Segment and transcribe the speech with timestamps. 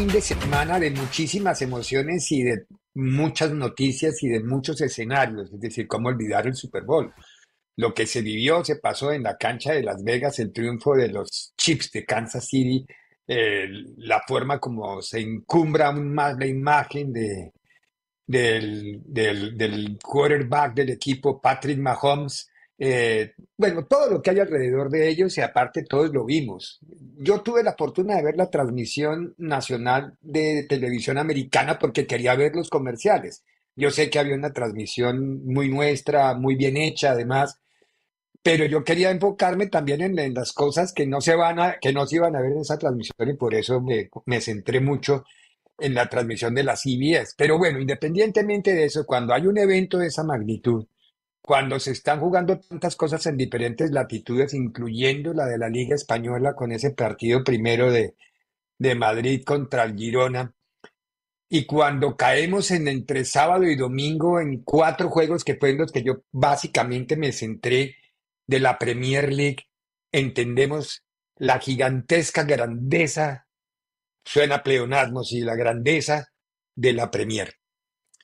[0.00, 5.60] Fin de semana de muchísimas emociones y de muchas noticias y de muchos escenarios, es
[5.60, 7.12] decir, cómo olvidar el Super Bowl.
[7.76, 11.08] Lo que se vivió, se pasó en la cancha de Las Vegas, el triunfo de
[11.08, 12.86] los Chiefs de Kansas City,
[13.26, 17.52] la forma como se encumbra aún más la imagen de,
[18.26, 22.49] del, del quarterback del equipo, Patrick Mahomes,
[22.82, 26.80] eh, bueno, todo lo que hay alrededor de ellos y aparte todos lo vimos.
[27.18, 32.56] Yo tuve la fortuna de ver la transmisión nacional de televisión americana porque quería ver
[32.56, 33.44] los comerciales.
[33.76, 37.60] Yo sé que había una transmisión muy nuestra, muy bien hecha además,
[38.42, 42.06] pero yo quería enfocarme también en, las cosas que no se van a, que no
[42.06, 45.24] se iban a ver en esa transmisión y por eso me, me centré mucho
[45.78, 47.34] en la transmisión de la CBS.
[47.36, 50.86] Pero bueno, independientemente de eso, cuando hay un evento de esa magnitud,
[51.42, 56.54] cuando se están jugando tantas cosas en diferentes latitudes, incluyendo la de la Liga Española
[56.54, 58.14] con ese partido primero de,
[58.78, 60.54] de Madrid contra el Girona,
[61.52, 66.04] y cuando caemos en entre sábado y domingo en cuatro juegos que fueron los que
[66.04, 67.96] yo básicamente me centré
[68.46, 69.66] de la Premier League,
[70.12, 71.04] entendemos
[71.36, 73.48] la gigantesca grandeza,
[74.24, 76.28] suena pleonasmo, sí, la grandeza
[76.76, 77.54] de la Premier.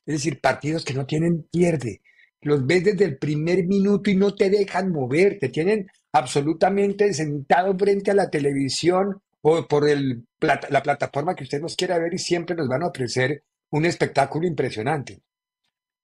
[0.05, 2.01] Es decir, partidos que no tienen pierde,
[2.41, 7.77] los ves desde el primer minuto y no te dejan mover, te tienen absolutamente sentado
[7.77, 12.19] frente a la televisión o por el, la plataforma que usted nos quiera ver y
[12.19, 15.21] siempre nos van a ofrecer un espectáculo impresionante.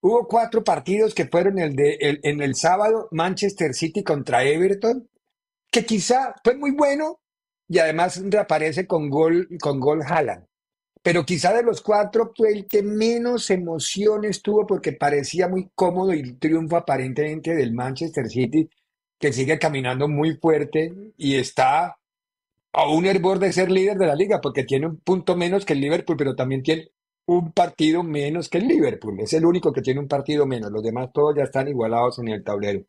[0.02, 5.10] Hubo cuatro partidos que fueron el de, en el sábado, Manchester City contra Everton,
[5.72, 7.22] que quizá fue muy bueno
[7.68, 10.46] y además reaparece con gol, con gol Haaland
[11.04, 16.14] pero quizá de los cuatro fue el que menos emociones tuvo porque parecía muy cómodo
[16.14, 18.70] el triunfo aparentemente del Manchester City,
[19.20, 21.98] que sigue caminando muy fuerte y está
[22.74, 25.74] a un hervor de ser líder de la liga, porque tiene un punto menos que
[25.74, 26.90] el Liverpool, pero también tiene
[27.26, 29.20] un partido menos que el Liverpool.
[29.20, 30.72] Es el único que tiene un partido menos.
[30.72, 32.84] Los demás todos ya están igualados en el tablero.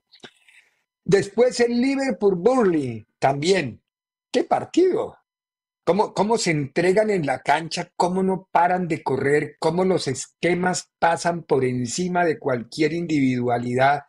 [1.04, 3.82] Después el Liverpool Burley también.
[4.30, 5.16] ¿Qué partido?
[5.84, 10.90] Cómo, cómo se entregan en la cancha, cómo no paran de correr, cómo los esquemas
[10.98, 14.04] pasan por encima de cualquier individualidad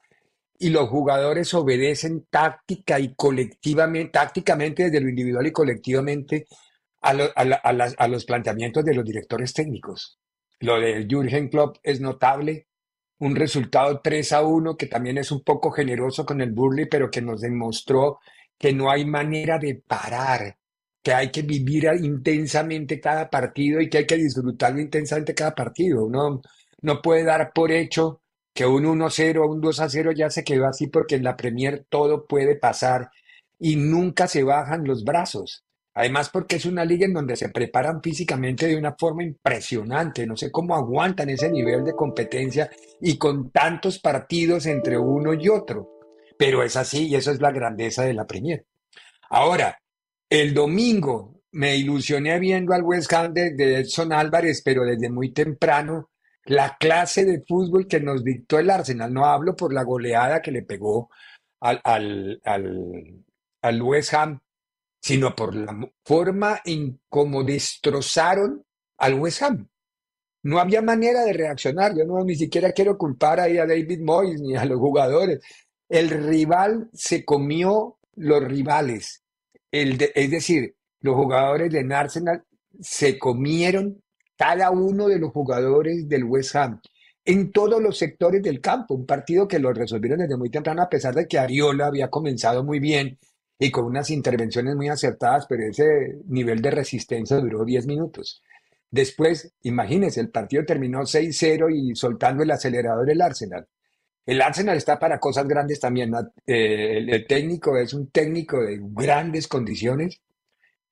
[0.57, 6.47] y los jugadores obedecen táctica y colectivamente, tácticamente desde lo individual y colectivamente
[7.01, 10.17] a, los planteamientos de los directores técnicos.
[10.59, 12.67] Lo de Jürgen Klopp es notable,
[13.19, 17.11] un resultado 3 a 1 que también es un poco generoso con el Burley, pero
[17.11, 18.19] que nos demostró
[18.57, 20.57] que no hay manera de parar,
[21.05, 26.03] que hay que vivir intensamente cada partido y que hay que disfrutarlo intensamente cada partido.
[26.03, 26.41] Uno
[26.81, 28.21] no puede dar por hecho
[28.51, 32.25] que un 1-0 o un 2-0 ya se quedó así porque en la Premier todo
[32.25, 33.11] puede pasar
[33.59, 35.63] y nunca se bajan los brazos.
[35.93, 40.25] Además porque es una liga en donde se preparan físicamente de una forma impresionante.
[40.25, 42.67] No sé cómo aguantan ese nivel de competencia
[42.99, 45.99] y con tantos partidos entre uno y otro.
[46.35, 48.65] Pero es así y eso es la grandeza de la Premier.
[49.29, 49.77] Ahora,
[50.29, 56.11] el domingo me ilusioné viendo al West Ham de, Edson Álvarez, pero desde muy temprano,
[56.45, 59.13] la clase de fútbol que nos dictó el Arsenal.
[59.13, 61.09] No hablo por la goleada que le pegó
[61.61, 62.41] al, al,
[63.61, 64.39] al, West Ham,
[65.01, 65.73] sino por la
[66.03, 68.63] forma en cómo destrozaron
[68.97, 69.69] al West Ham.
[70.43, 71.95] No había manera de reaccionar.
[71.97, 75.39] Yo no ni siquiera quiero culpar ahí a David Moyes ni a los jugadores.
[75.87, 79.24] El rival se comió los rivales
[79.81, 82.43] es decir, los jugadores de Arsenal
[82.79, 84.01] se comieron
[84.37, 86.81] cada uno de los jugadores del West Ham.
[87.27, 88.93] en todos los sectores del campo.
[88.93, 92.63] Un partido que lo resolvieron desde muy temprano, a pesar de que Ariola había comenzado
[92.63, 93.17] muy bien
[93.57, 98.43] y con unas intervenciones muy acertadas, pero ese nivel de resistencia duró 10 minutos.
[98.91, 103.67] Después, imagínense, el partido terminó 6-0 y soltando el acelerador el Arsenal.
[104.25, 106.11] El Arsenal está para cosas grandes también.
[106.47, 110.21] Eh, el, técnico es un técnico de grandes condiciones,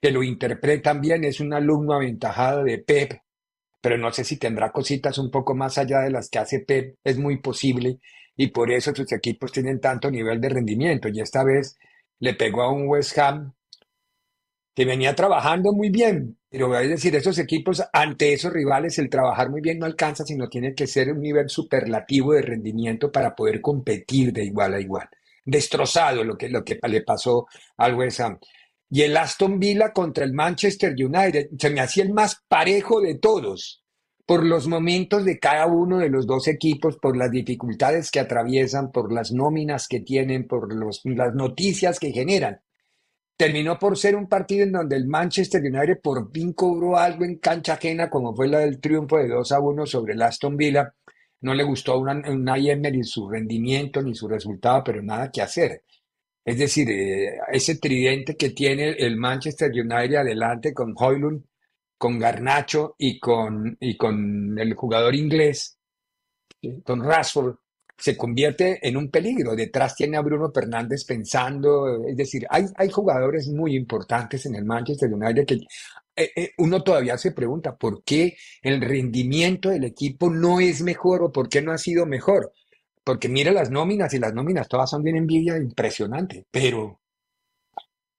[0.02, 3.22] que lo interpretan bien, es un alumno aventajado de Pep,
[3.82, 6.98] pero no sé si tendrá cositas un poco más allá de las que hace Pep,
[7.04, 8.00] es muy posible,
[8.36, 11.08] y por eso sus equipos tienen tanto nivel de rendimiento.
[11.10, 11.78] Y esta vez
[12.20, 13.54] le pegó a un West Ham
[14.76, 19.50] que venía trabajando muy bien, pero es decir, esos equipos ante esos rivales el trabajar
[19.50, 23.62] muy bien no alcanza, sino tiene que ser un nivel superlativo de rendimiento para poder
[23.62, 25.10] competir de igual a igual.
[25.46, 27.48] Destrozado lo que, lo que le pasó
[27.78, 28.40] al West Ham.
[28.90, 33.16] Y el Aston Villa contra el Manchester United se me hacía el más parejo de
[33.16, 33.84] todos,
[34.26, 38.92] por los momentos de cada uno de los dos equipos, por las dificultades que atraviesan,
[38.92, 42.62] por las nóminas que tienen, por los, las noticias que generan
[43.36, 47.38] terminó por ser un partido en donde el Manchester United por fin cobró algo en
[47.38, 50.94] cancha ajena, como fue la del triunfo de 2 a 1 sobre el Aston Villa.
[51.42, 55.84] No le gustó a una Emery su rendimiento ni su resultado, pero nada que hacer.
[56.46, 61.44] Es decir, eh, ese tridente que tiene el Manchester United adelante con Hoylund,
[61.98, 65.78] con Garnacho y con, y con el jugador inglés,
[66.86, 67.56] con Rashford,
[67.98, 69.56] se convierte en un peligro.
[69.56, 74.66] Detrás tiene a Bruno Fernández pensando, es decir, hay, hay jugadores muy importantes en el
[74.66, 75.60] Manchester United que
[76.16, 81.24] eh, eh, uno todavía se pregunta por qué el rendimiento del equipo no es mejor
[81.24, 82.54] o por qué no ha sido mejor.
[83.04, 87.02] Porque mira las nóminas y las nóminas todas son de envidia impresionante, pero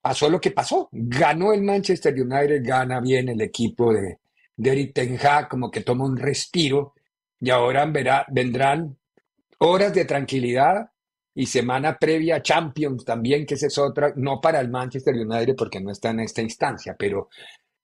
[0.00, 0.88] pasó lo que pasó.
[0.92, 4.18] Ganó el Manchester United, gana bien el equipo de,
[4.56, 5.18] de Eric Ten
[5.48, 6.94] como que toma un respiro
[7.40, 8.96] y ahora verá, vendrán
[9.58, 10.90] horas de tranquilidad
[11.34, 15.80] y semana previa Champions también, que esa es otra, no para el Manchester United porque
[15.80, 17.28] no está en esta instancia, pero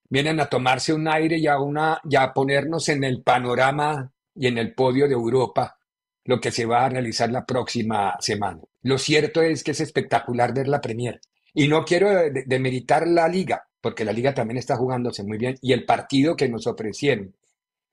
[0.09, 4.47] vienen a tomarse un aire y a, una, y a ponernos en el panorama y
[4.47, 5.77] en el podio de Europa
[6.25, 8.61] lo que se va a realizar la próxima semana.
[8.83, 11.21] Lo cierto es que es espectacular ver la Premier.
[11.53, 12.11] Y no quiero
[12.47, 15.57] demeritar la liga, porque la liga también está jugándose muy bien.
[15.61, 17.35] Y el partido que nos ofrecieron,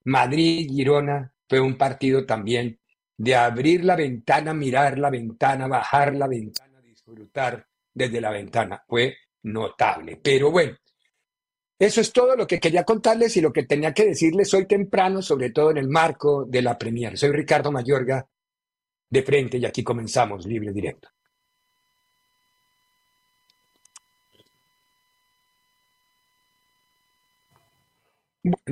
[0.04, 2.80] Madrid-Girona, fue un partido también
[3.18, 8.84] de abrir la ventana, mirar la ventana, bajar la ventana, disfrutar desde la ventana.
[8.88, 10.20] Fue notable.
[10.22, 10.78] Pero bueno,
[11.80, 15.22] eso es todo lo que quería contarles y lo que tenía que decirles hoy temprano,
[15.22, 17.18] sobre todo en el marco de la Premier.
[17.18, 18.26] Soy Ricardo Mayorga,
[19.10, 21.10] de frente, y aquí comenzamos Libre Directo.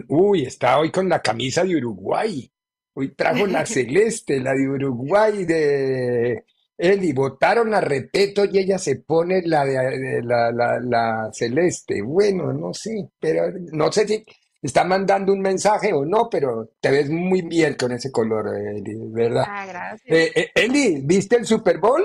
[0.07, 2.50] Uy, está hoy con la camisa de Uruguay.
[2.97, 6.45] Hoy trajo la celeste, la de Uruguay, de
[6.77, 7.13] Eli.
[7.13, 12.01] Votaron a Repeto y ella se pone la de, la, celeste.
[12.01, 14.25] Bueno, no sé, pero no sé si
[14.62, 18.95] está mandando un mensaje o no, pero te ves muy bien con ese color, Eli,
[19.12, 19.44] ¿verdad?
[19.45, 20.12] Ah, gracias.
[20.12, 22.03] Eh, eh, Eli, ¿viste el Super Bowl?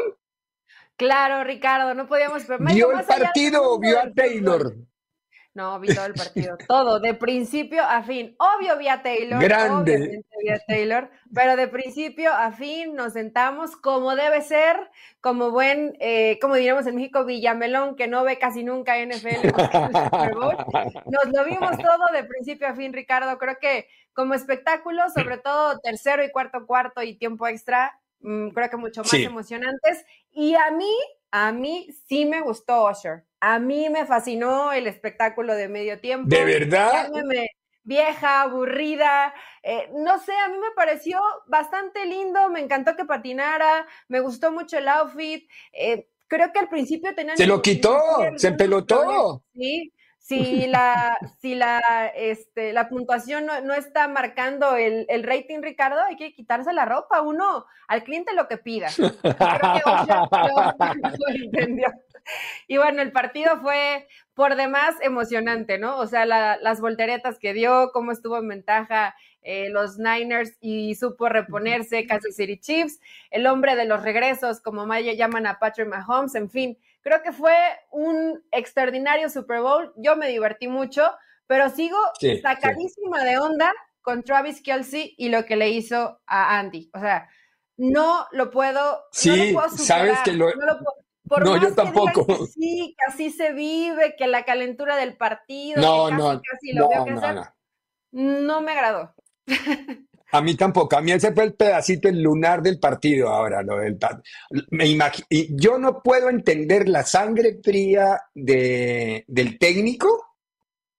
[0.96, 2.42] Claro, Ricardo, no podíamos
[2.75, 4.75] ¿Vio el partido o vio a Taylor?
[5.52, 8.37] No, vi todo el partido, todo, de principio a fin.
[8.38, 9.43] Obvio vi a Taylor.
[9.43, 10.23] Grande.
[10.43, 14.76] Vi a Taylor, pero de principio a fin nos sentamos como debe ser,
[15.20, 19.49] como buen, eh, como diríamos en México, Villamelón, que no ve casi nunca NFL.
[21.07, 23.37] Nos lo vimos todo de principio a fin, Ricardo.
[23.37, 28.71] Creo que como espectáculo, sobre todo tercero y cuarto cuarto y tiempo extra, mm, creo
[28.71, 30.04] que mucho más emocionantes.
[30.30, 30.95] Y a mí,
[31.33, 33.25] a mí sí me gustó Usher.
[33.40, 36.28] A mí me fascinó el espectáculo de medio tiempo.
[36.28, 37.11] ¿De verdad?
[37.82, 39.35] vieja, aburrida.
[39.62, 44.52] Eh, no sé, a mí me pareció bastante lindo, me encantó que patinara, me gustó
[44.52, 45.49] mucho el outfit.
[45.73, 47.37] Eh, creo que al principio tenían...
[47.37, 47.99] Se lo quitó,
[48.37, 49.42] se pelotó.
[49.54, 51.80] Sí, si la, si la,
[52.14, 57.23] este, la puntuación no, está marcando el, rating, Ricardo, hay que quitarse la ropa.
[57.23, 58.88] Uno, al cliente lo que pida.
[58.94, 59.28] Creo que
[61.18, 61.88] lo entendió.
[62.67, 65.99] Y bueno, el partido fue por demás emocionante, ¿no?
[65.99, 71.29] O sea, las volteretas que dio, cómo estuvo en ventaja eh, los Niners y supo
[71.29, 73.00] reponerse Kansas City Chiefs,
[73.31, 77.33] el hombre de los regresos, como Maya llaman a Patrick Mahomes, en fin, creo que
[77.33, 77.55] fue
[77.91, 81.11] un extraordinario Super Bowl, yo me divertí mucho,
[81.47, 81.97] pero sigo
[82.43, 83.73] sacadísima de onda
[84.03, 87.29] con Travis Kelsey y lo que le hizo a Andy, o sea,
[87.79, 90.79] no lo puedo, sí, sabes que lo, no,
[91.60, 92.26] yo tampoco.
[92.26, 96.40] Que sí, que así se vive, que la calentura del partido, no, que casi, no,
[96.40, 97.32] casi lo no, veo
[98.12, 99.14] no, no me agradó.
[100.32, 100.96] A mí tampoco.
[100.96, 103.62] A mí ese fue el pedacito, el lunar del partido ahora.
[103.62, 103.99] Lo del,
[104.70, 104.87] me
[105.28, 110.37] y yo no puedo entender la sangre fría de, del técnico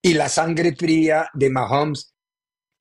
[0.02, 2.11] y la sangre fría de Mahomes.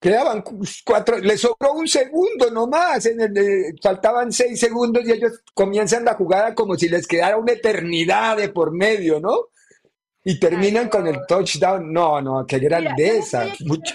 [0.00, 0.42] Quedaban
[0.84, 6.14] cuatro, le sobró un segundo nomás, en el, faltaban seis segundos y ellos comienzan la
[6.14, 9.48] jugada como si les quedara una eternidad de por medio, ¿no?
[10.24, 11.92] Y terminan con el touchdown.
[11.92, 13.44] No, no, qué grandeza.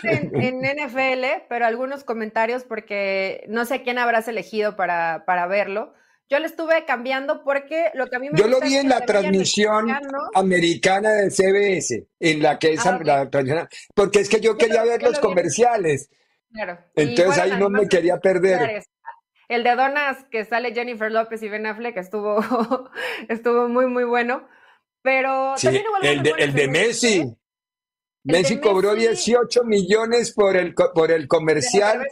[0.03, 5.93] en, NFL, pero algunos comentarios porque no sé quién habrás elegido para, para verlo.
[6.29, 9.01] Yo le estuve cambiando porque lo que a mí me Yo lo vi en la
[9.01, 9.96] transmisión
[10.34, 14.84] americana de CBS, en la que es ah, la transmisión, porque es que yo, quería
[14.84, 16.10] ver los comerciales.
[16.51, 16.79] Claro.
[16.96, 18.84] Entonces ahí no me quería perder.
[19.48, 22.39] El de Donas que sale Jennifer López y Ben Affleck estuvo,
[23.29, 24.48] estuvo muy, muy bueno.
[25.03, 27.38] Pero también el, de, el de Messi.
[28.24, 32.08] Messi cobró 18 millones por el, por el comercial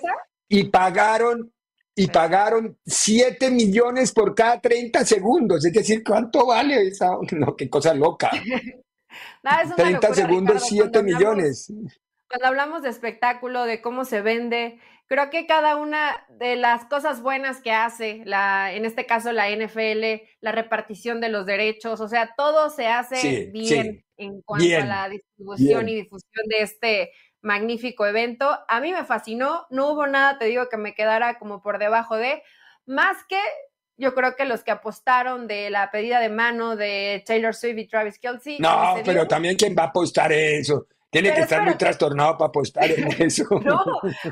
[0.48, 1.53] y pagaron
[1.96, 5.66] y pagaron 7 millones por cada 30 segundos.
[5.66, 7.12] Es decir, ¿cuánto vale esa?
[7.34, 8.32] No, qué cosa loca.
[9.76, 11.72] 30 segundos, 7 millones.
[12.28, 17.22] Cuando hablamos de espectáculo, de cómo se vende, creo que cada una de las cosas
[17.22, 22.08] buenas que hace, la, en este caso la NFL, la repartición de los derechos, o
[22.08, 27.12] sea, todo se hace bien en cuanto a la distribución y difusión de este
[27.44, 28.60] magnífico evento.
[28.68, 32.16] A mí me fascinó, no hubo nada, te digo, que me quedara como por debajo
[32.16, 32.42] de,
[32.86, 33.40] más que
[33.96, 37.88] yo creo que los que apostaron de la pedida de mano de Taylor Swift y
[37.88, 38.58] Travis Kelsey.
[38.60, 40.88] No, pero también quién va a apostar eso.
[41.12, 43.46] Tiene que estar muy trastornado para apostar en eso.
[43.64, 43.84] no,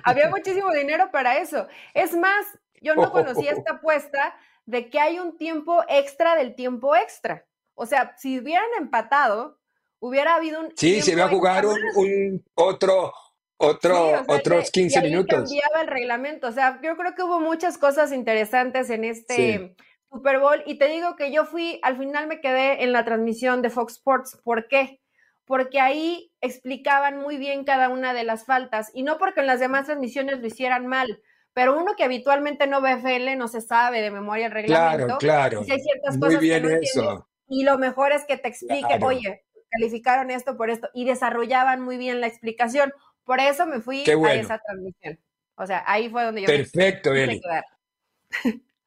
[0.04, 1.68] había muchísimo dinero para eso.
[1.94, 2.46] Es más,
[2.82, 7.46] yo no conocía esta apuesta de que hay un tiempo extra del tiempo extra.
[7.76, 9.60] O sea, si hubieran empatado,
[10.02, 10.74] hubiera habido un.
[10.76, 13.14] Sí, se iba a jugar un, otro,
[13.58, 15.50] otro, otros 15 y minutos.
[15.50, 16.48] cambiaba el reglamento.
[16.48, 19.76] O sea, yo creo que hubo muchas cosas interesantes en este
[20.12, 20.64] Super Bowl.
[20.66, 23.94] Y te digo que yo fui, al final me quedé en la transmisión de Fox
[23.94, 24.42] Sports.
[24.44, 25.00] ¿Por qué?
[25.46, 28.92] Porque ahí explicaban muy bien cada una de las faltas.
[28.94, 31.22] Y no porque en las demás transmisiones lo hicieran mal.
[31.54, 35.18] Pero uno que habitualmente no ve FL no se sabe de memoria el reglamento.
[35.18, 35.66] Claro, claro.
[35.70, 37.28] hay ciertas muy bien eso.
[37.50, 41.98] Y lo mejor es que te explique, oye, calificaron esto por esto y desarrollaban muy
[41.98, 42.94] bien la explicación.
[43.24, 45.20] Por eso me fui a esa transmisión.
[45.56, 47.42] O sea, ahí fue donde yo Perfecto, me, Eli.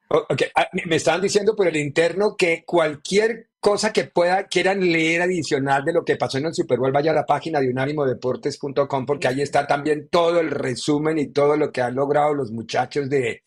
[0.08, 0.48] Okay.
[0.54, 5.84] Ah, me estaban diciendo por el interno que cualquier cosa que pueda, quieran leer adicional
[5.84, 9.28] de lo que pasó en el Super Bowl, vaya a la página de unánimodeportes.com porque
[9.28, 13.42] ahí está también todo el resumen y todo lo que han logrado los muchachos de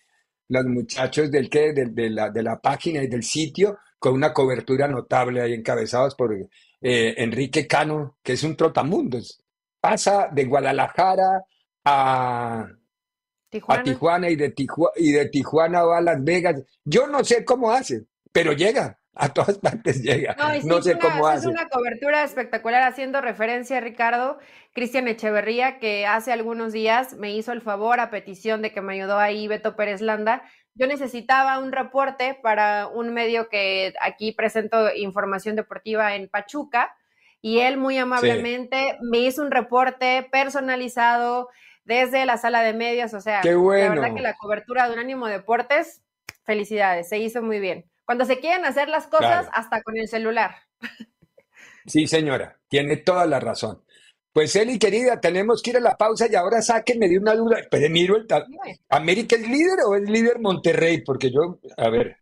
[0.49, 4.87] los muchachos del que de, la, de la página y del sitio con una cobertura
[4.87, 6.35] notable ahí encabezados por
[6.81, 9.41] eh, Enrique Cano, que es un trotamundos.
[9.79, 11.43] Pasa de Guadalajara
[11.85, 12.67] a
[13.49, 14.53] Tijuana, y, de
[14.97, 16.61] y de Tijuana va a Las Vegas.
[16.83, 18.99] Yo no sé cómo hace, pero llega.
[19.19, 20.35] A todas partes llega.
[20.63, 21.39] No, sé cómo hace.
[21.39, 24.37] Es una cobertura espectacular haciendo referencia a Ricardo
[24.73, 28.93] Cristian Echeverría, que hace algunos días me hizo el favor a petición de que me
[28.93, 30.43] ayudó ahí Beto Pérez Landa
[30.77, 36.95] yo necesitaba un reporte para un medio que aquí presento información deportiva en Pachuca
[37.41, 41.49] y él muy amablemente me hizo un reporte personalizado
[41.83, 45.27] desde la sala de medios, o sea, la verdad que la cobertura de un ánimo
[45.27, 46.03] Deportes,
[46.43, 47.85] felicidades, se hizo muy bien.
[48.07, 50.55] Cuando se quieren hacer las cosas, hasta con el celular.
[51.85, 53.83] Sí, señora, tiene toda la razón.
[54.31, 57.57] Pues Eli, querida, tenemos que ir a la pausa y ahora sáquenme de una duda.
[57.69, 58.25] Pero miro el
[58.87, 61.01] ¿América es líder o es líder Monterrey?
[61.01, 62.15] Porque yo, a ver.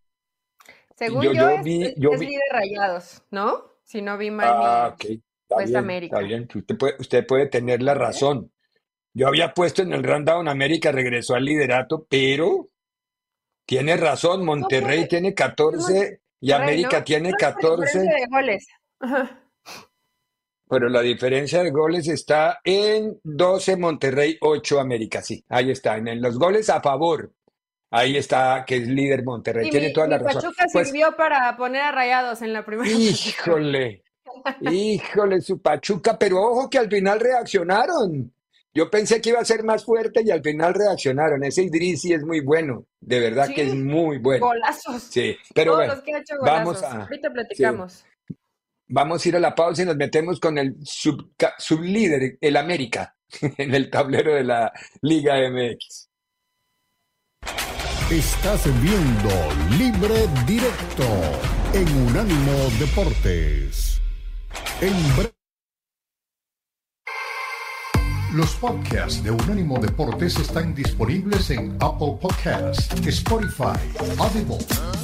[0.95, 3.75] Según yo, es, líder Rayados, ¿no?
[3.83, 4.47] Si no vi mal.
[4.49, 5.05] Ah, ok.
[5.47, 6.15] Pues América.
[6.15, 8.51] Está bien, usted puede, usted puede tener la razón.
[9.13, 12.69] Yo había puesto en el rundown América regresó al liderato, pero
[13.65, 17.99] tiene razón, Monterrey tiene 14 y América tiene 14.
[17.99, 18.67] De goles.
[18.99, 19.41] Ajá.
[20.67, 25.21] Pero la diferencia de goles está en 12 Monterrey, 8 América.
[25.21, 27.31] Sí, ahí está, en los goles a favor.
[27.91, 29.69] Ahí está, que es líder Monterrey.
[29.69, 30.41] Tiene toda la razón.
[30.41, 32.89] Pachuca pues sirvió para poner a rayados en la primera.
[32.91, 34.03] Híjole,
[34.61, 38.33] híjole, su Pachuca, pero ojo que al final reaccionaron.
[38.75, 41.41] Yo pensé que iba a ser más fuerte y al final reaccionaron.
[41.45, 44.47] Ese Idrisi es muy bueno, de verdad que es muy bueno.
[44.47, 45.03] Golazos.
[45.03, 45.93] Sí, pero bueno,
[46.41, 47.03] vamos a.
[47.03, 48.05] Ahorita platicamos.
[48.87, 53.15] Vamos a ir a la pausa y nos metemos con el sublíder, el América,
[53.57, 56.09] en el tablero de la Liga MX.
[58.11, 59.29] Estás viendo
[59.77, 61.05] Libre Directo
[61.73, 64.01] en Unánimo Deportes.
[64.81, 64.93] En
[68.35, 73.79] Los podcasts de Unánimo Deportes están disponibles en Apple Podcasts, Spotify,
[74.17, 74.57] Audible,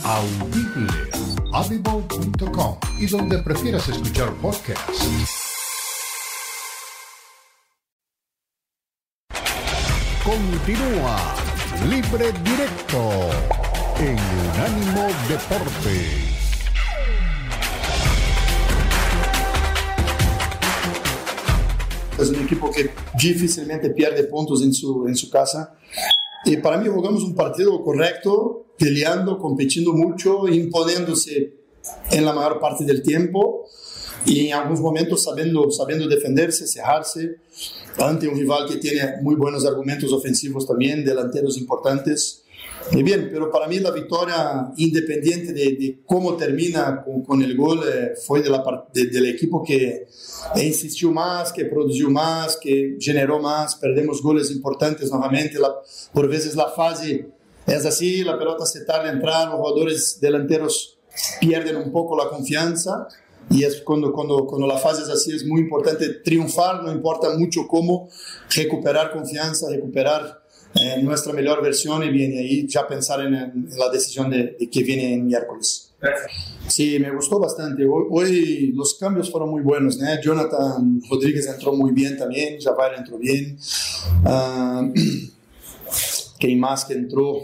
[0.04, 0.92] Audible,
[1.54, 5.08] audible.com y donde prefieras escuchar podcasts.
[10.26, 11.18] Continúa
[11.90, 13.30] Libre Directo
[13.98, 14.20] en
[14.52, 16.31] Unánimo Deportes.
[22.24, 25.76] Es un equipo que difícilmente pierde puntos en su, en su casa.
[26.46, 31.54] Y para mí jugamos un partido correcto, peleando, compitiendo mucho, imponiéndose
[32.12, 33.66] en la mayor parte del tiempo
[34.26, 37.38] y en algunos momentos sabiendo, sabiendo defenderse, cerrarse
[37.98, 42.41] ante un rival que tiene muy buenos argumentos ofensivos también, delanteros importantes.
[42.92, 48.14] Y bien, pero para mí la victoria, independiente de, cómo termina con, el gol, eh,
[48.26, 50.08] fue de la, del equipo que
[50.56, 53.76] insistió más, que produjo más, que generó más.
[53.76, 55.58] Perdemos goles importantes nuevamente.
[56.12, 57.30] por veces la fase
[57.66, 60.98] es así, la pelota se tarda en entrar, los jugadores delanteros
[61.40, 63.08] pierden un poco la confianza.
[63.50, 67.30] Y es cuando, cuando, cuando la fase es así, es muy importante triunfar, no importa
[67.38, 68.10] mucho cómo,
[68.56, 70.41] recuperar confianza, recuperar
[70.76, 75.14] eh, nuestra mejor versión y viene ahí ya pensar en, la decisión de, que viene
[75.14, 75.92] en miércoles.
[76.68, 77.86] Sí, me gustó bastante.
[77.86, 80.00] Hoy, los cambios fueron muy buenos.
[80.24, 83.58] Jonathan Rodríguez entró muy bien también, Javier entró bien.
[84.24, 84.92] Uh,
[86.40, 87.40] ¿Quién más que entró?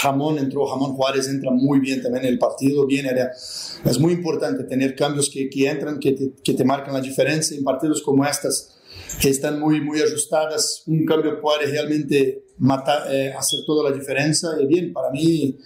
[0.00, 2.86] Jamón entró, Jamón Juárez entra muy bien también en el partido.
[2.86, 7.00] Bien, es muy importante tener cambios que, que entran, que te, que te marcan la
[7.00, 8.77] diferencia en partidos como estos
[9.20, 10.82] que están muy, muy ajustadas.
[10.86, 14.50] Un cambio puede realmente matar, eh, hacer toda la diferencia.
[14.60, 15.56] Y bien, para mí,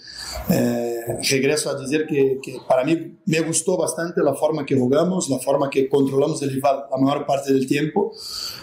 [0.51, 5.29] eh, regreso a decir que, que, para mí me gustó bastante la forma que jugamos,
[5.29, 8.13] la forma que controlamos el rival la mayor parte del tiempo.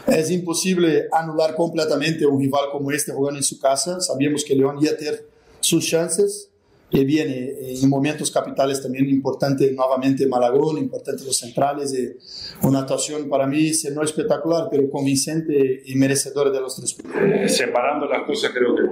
[0.07, 3.99] Es imposible anular completamente un rival como este jugando en su casa.
[4.01, 5.27] Sabíamos que León iba a tener
[5.59, 6.48] sus chances
[6.89, 12.17] que viene eh, en momentos capitales también importante nuevamente Malagón, importante los centrales, eh,
[12.63, 17.21] una actuación para mí no espectacular, pero convincente y merecedora de los tres puntos.
[17.21, 18.83] Eh, separando las cosas creo que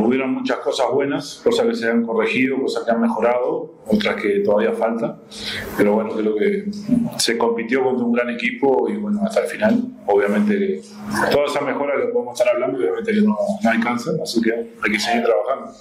[0.00, 4.40] hubieron muchas cosas buenas, cosas que se han corregido, cosas que han mejorado, otras que
[4.40, 5.20] todavía faltan,
[5.76, 6.66] pero bueno, creo que
[7.18, 10.80] se compitió contra un gran equipo y bueno, hasta el final, obviamente
[11.32, 14.92] todas esas mejoras que podemos estar hablando, obviamente que no, no alcanzan, así que hay
[14.92, 15.72] que seguir trabajando.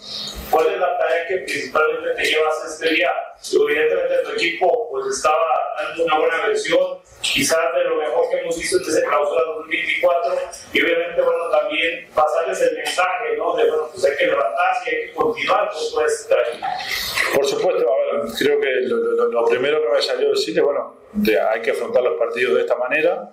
[0.50, 3.12] ¿Cuál es la tarea que principalmente te llevas este día?
[3.54, 5.46] Evidentemente tu equipo pues estaba
[5.78, 10.36] dando una buena versión, quizás de lo mejor que hemos visto desde clausura 2024
[10.74, 13.56] y obviamente bueno también pasarles el mensaje ¿no?
[13.56, 16.36] de bueno pues hay que levantarse hay que continuar con todo este
[17.36, 20.96] Por supuesto, a ver, creo que lo, primero que me salió decirle, bueno,
[21.52, 23.30] hay que afrontar los partidos de esta manera,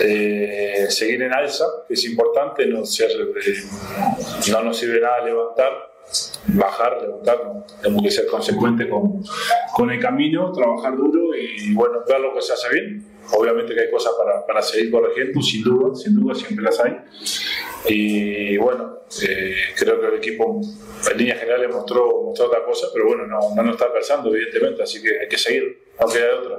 [0.00, 3.54] eh, seguir en alza, es importante, no, ser, eh,
[4.50, 5.92] no nos sirve nada levantar,
[6.46, 9.22] bajar, levantar, tenemos que ser consecuentes con,
[9.74, 13.06] con, el camino, trabajar duro y bueno, ver lo que se hace bien.
[13.34, 16.96] Obviamente que hay cosas para, para seguir corrigiendo, sin duda, sin duda siempre las hay.
[17.86, 20.60] Y bueno, eh, creo que el equipo
[21.10, 24.82] en líneas generales mostró, mostró otra cosa, pero bueno, no, no nos está alcanzando, evidentemente,
[24.82, 26.58] así que hay que seguir, haya otra.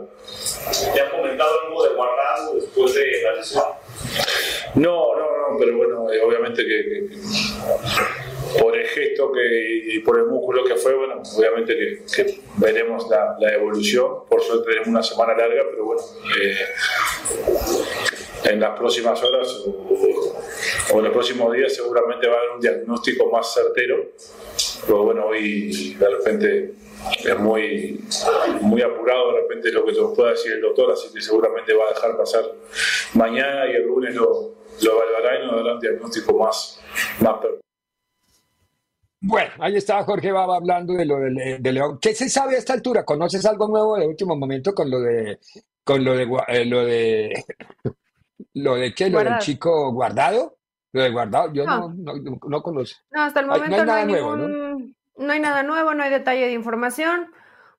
[0.94, 3.64] ¿Te han comentado algo de guardado después de la lesión?
[4.76, 7.10] No, no, no, pero bueno, eh, obviamente que,
[8.60, 13.36] por el gesto que, y por el músculo que fue, bueno, obviamente que, veremos la,
[13.40, 14.26] la, evolución.
[14.30, 16.02] Por suerte tenemos una semana larga, pero bueno,
[16.42, 16.58] eh,
[18.46, 23.30] en las próximas horas o, en los próximos días seguramente va a haber un diagnóstico
[23.32, 24.12] más certero.
[24.86, 26.74] Pero bueno, hoy de repente
[27.24, 28.04] es muy,
[28.62, 31.86] muy apurado de repente lo que te pueda decir el doctor, así que seguramente va
[31.86, 32.44] a dejar pasar
[33.14, 36.80] mañana y el lunes lo, lo evaluará y nos dará un diagnóstico más,
[37.20, 37.36] más
[39.26, 41.98] bueno, ahí estaba Jorge Baba hablando de lo de, de, León.
[42.02, 43.06] ¿Qué se sabe a esta altura?
[43.06, 45.40] ¿Conoces algo nuevo de último momento con lo de
[45.86, 47.46] con lo de eh, lo de
[48.56, 49.10] lo de qué?
[49.10, 50.58] Lo del chico guardado?
[50.92, 52.14] Lo de guardado, yo no, no,
[52.50, 53.00] no, conozco.
[53.12, 54.73] No, hasta el momento no hay, nada nuevo, ¿no?
[55.16, 57.32] No hay nada nuevo, no hay detalle de información.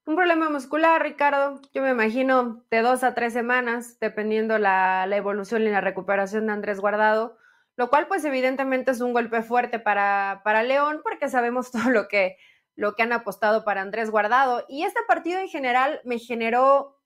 [0.06, 5.16] Un problema muscular, Ricardo, yo me imagino de dos a tres semanas, dependiendo la, la
[5.16, 7.38] evolución y la recuperación de Andrés Guardado,
[7.76, 12.08] lo cual pues evidentemente es un golpe fuerte para, para León porque sabemos todo lo
[12.08, 12.36] que,
[12.76, 14.64] lo que han apostado para Andrés Guardado.
[14.68, 17.00] Y este partido en general me generó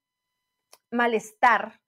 [0.91, 1.81] malestar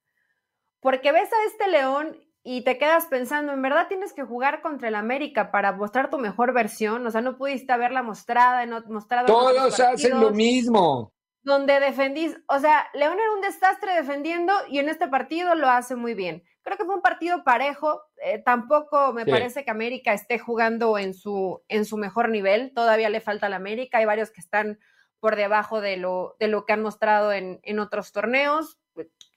[0.81, 4.89] porque ves a este León y te quedas pensando, en verdad tienes que jugar contra
[4.89, 9.27] el América para mostrar tu mejor versión, o sea, no pudiste haberla mostrada, no mostrado.
[9.27, 11.13] Todos hacen lo mismo.
[11.43, 15.97] donde defendís, o sea, León era un desastre defendiendo y en este partido lo hace
[15.97, 16.43] muy bien.
[16.63, 21.15] Creo que fue un partido parejo, eh, tampoco me parece que América esté jugando en
[21.15, 24.79] su, en su mejor nivel, todavía le falta a la América, hay varios que están
[25.21, 28.80] por debajo de lo, de lo que han mostrado en, en otros torneos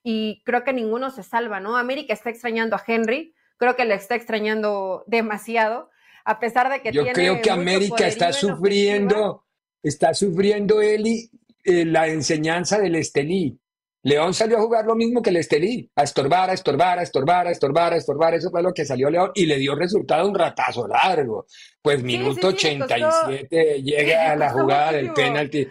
[0.03, 1.77] y creo que ninguno se salva, ¿no?
[1.77, 5.89] América está extrañando a Henry, creo que le está extrañando demasiado,
[6.25, 9.45] a pesar de que Yo creo que América está sufriendo,
[9.81, 11.29] está sufriendo Eli
[11.63, 13.57] eh, la enseñanza del Estelí.
[14.05, 17.47] León salió a jugar lo mismo que el Estelí, a estorbar, a estorbar, a estorbar,
[17.47, 18.33] a estorbar, a estorbar.
[18.33, 21.45] Eso fue lo que salió León y le dio resultado un ratazo largo.
[21.81, 25.69] Pues minuto 87 llega a la jugada del penalti.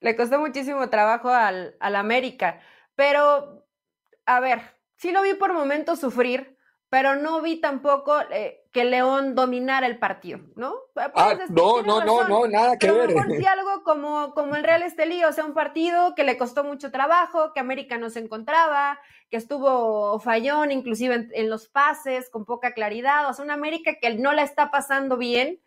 [0.00, 2.60] Le costó muchísimo trabajo al, al América,
[2.94, 3.66] pero
[4.26, 4.60] a ver,
[4.96, 6.56] sí lo vi por momentos sufrir,
[6.92, 10.74] pero no vi tampoco eh, que León dominara el partido, ¿no?
[11.14, 13.14] Ah, no, no, no, no, nada que ver.
[13.14, 16.64] Mejor sí algo como, como el Real Estelí, o sea, un partido que le costó
[16.64, 19.00] mucho trabajo, que América no se encontraba,
[19.30, 24.14] que estuvo fallón, inclusive en, los pases, con poca claridad, o sea, una América que
[24.16, 25.61] no la está pasando bien,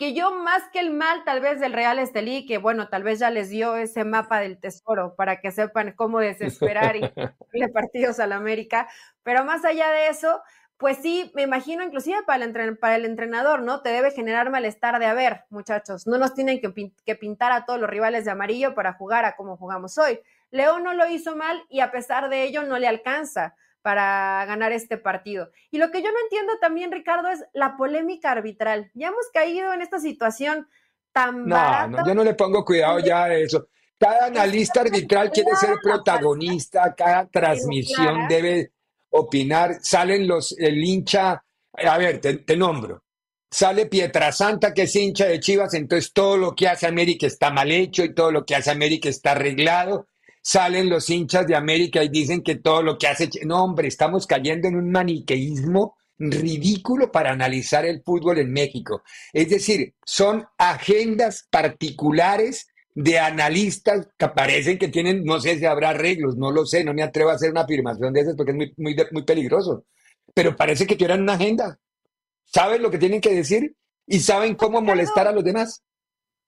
[0.00, 3.18] que yo más que el mal tal vez del Real Estelí, que bueno, tal vez
[3.18, 7.00] ya les dio ese mapa del tesoro para que sepan cómo desesperar y
[7.52, 8.88] darle partidos a la América,
[9.22, 10.40] pero más allá de eso,
[10.78, 13.82] pues sí, me imagino inclusive para el, para el entrenador, ¿no?
[13.82, 17.66] Te debe generar malestar de, a ver, muchachos, no nos tienen que, que pintar a
[17.66, 20.18] todos los rivales de amarillo para jugar a como jugamos hoy.
[20.50, 24.72] León no lo hizo mal y a pesar de ello no le alcanza para ganar
[24.72, 25.50] este partido.
[25.70, 28.90] Y lo que yo no entiendo también, Ricardo, es la polémica arbitral.
[28.94, 30.68] Ya hemos caído en esta situación
[31.12, 33.68] tan no, No, yo no le pongo cuidado ya a eso.
[33.98, 38.72] Cada analista arbitral quiere ser protagonista, cada transmisión debe
[39.10, 39.76] opinar.
[39.82, 41.42] Salen los, el hincha,
[41.74, 43.02] a ver, te, te nombro.
[43.50, 47.70] Sale Pietrasanta, que es hincha de Chivas, entonces todo lo que hace América está mal
[47.70, 50.06] hecho y todo lo que hace América está arreglado
[50.42, 53.28] salen los hinchas de América y dicen que todo lo que hace...
[53.44, 59.02] No, hombre, estamos cayendo en un maniqueísmo ridículo para analizar el fútbol en México.
[59.32, 65.90] Es decir, son agendas particulares de analistas que parecen que tienen, no sé si habrá
[65.90, 68.74] arreglos, no lo sé, no me atrevo a hacer una afirmación de esas porque es
[68.76, 69.84] muy, muy, peligroso,
[70.34, 71.78] pero parece que tienen una agenda.
[72.44, 73.74] Saben lo que tienen que decir
[74.06, 75.82] y saben cómo molestar a los demás.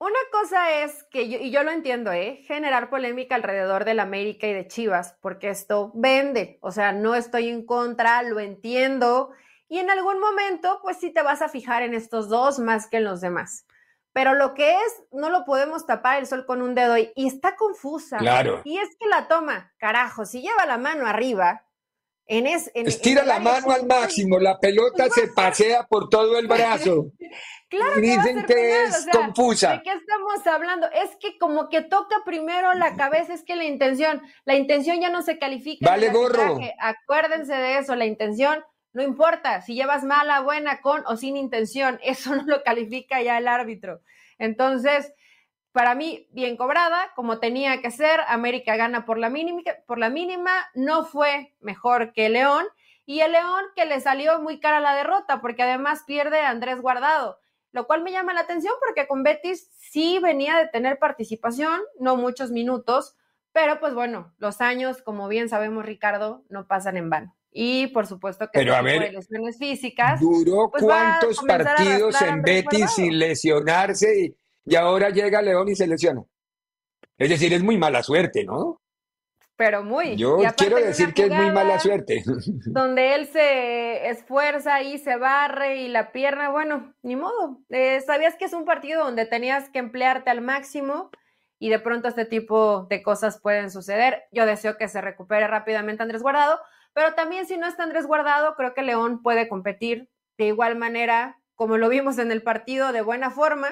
[0.02, 2.42] Una cosa es que, yo, y yo lo entiendo, ¿eh?
[2.48, 7.48] generar polémica alrededor del América y de Chivas, porque esto vende, o sea, no estoy
[7.48, 9.30] en contra, lo entiendo,
[9.68, 12.96] y en algún momento, pues sí te vas a fijar en estos dos más que
[12.96, 13.64] en los demás.
[14.12, 17.28] Pero lo que es, no lo podemos tapar el sol con un dedo y, y
[17.28, 18.18] está confusa.
[18.18, 18.60] Claro.
[18.64, 21.64] Y es que la toma, carajo, si lleva la mano arriba,
[22.26, 26.46] en es, en, Estira la mano al máximo, la pelota se pasea por todo el
[26.46, 27.06] brazo.
[27.68, 29.76] Claro que Dicen que es confusa.
[29.76, 30.88] ¿De qué estamos hablando?
[30.90, 35.08] Es que como que toca primero la cabeza, es que la intención, la intención ya
[35.08, 35.88] no se califica.
[35.88, 36.58] Vale, gorro.
[36.78, 41.98] Acuérdense de eso, la intención no importa si llevas mala, buena, con o sin intención,
[42.02, 44.00] eso no lo califica ya el árbitro.
[44.38, 45.12] Entonces,
[45.72, 50.10] para mí, bien cobrada, como tenía que ser, América gana por la mínima, por la
[50.10, 52.66] mínima no fue mejor que León,
[53.04, 56.80] y el León que le salió muy cara la derrota, porque además pierde a Andrés
[56.80, 57.38] Guardado
[57.72, 62.16] lo cual me llama la atención porque con Betis sí venía de tener participación, no
[62.16, 63.16] muchos minutos,
[63.52, 67.34] pero pues bueno, los años, como bien sabemos, Ricardo, no pasan en vano.
[67.50, 70.20] Y por supuesto que pero a ver, lesiones físicas.
[70.20, 75.86] ¿Duró pues, cuántos partidos en Betis sin lesionarse y, y ahora llega León y se
[75.86, 76.22] lesiona?
[77.18, 78.82] Es decir, es muy mala suerte, ¿no?
[79.62, 80.16] pero muy.
[80.16, 82.24] Yo quiero decir que es muy mala suerte.
[82.66, 87.60] Donde él se esfuerza y se barre y la pierna, bueno, ni modo.
[87.68, 91.10] Eh, sabías que es un partido donde tenías que emplearte al máximo
[91.60, 94.24] y de pronto este tipo de cosas pueden suceder.
[94.32, 96.58] Yo deseo que se recupere rápidamente Andrés Guardado,
[96.92, 101.38] pero también si no está Andrés Guardado, creo que León puede competir de igual manera
[101.54, 103.68] como lo vimos en el partido, de buena forma.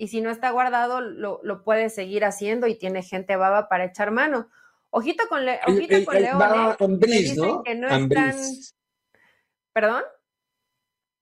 [0.00, 3.84] Y si no está guardado, lo, lo puede seguir haciendo y tiene gente baba para
[3.84, 4.48] echar mano.
[4.88, 6.40] Ojito con, le ojito con León.
[6.40, 7.62] Va Ambriz, ¿no?
[7.62, 7.86] Que no
[9.74, 10.02] ¿Perdón?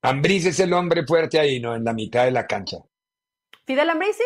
[0.03, 1.75] Ambriz es el hombre fuerte ahí, ¿no?
[1.75, 2.77] En la mitad de la cancha.
[3.67, 4.23] Fidel Ambriz, sí.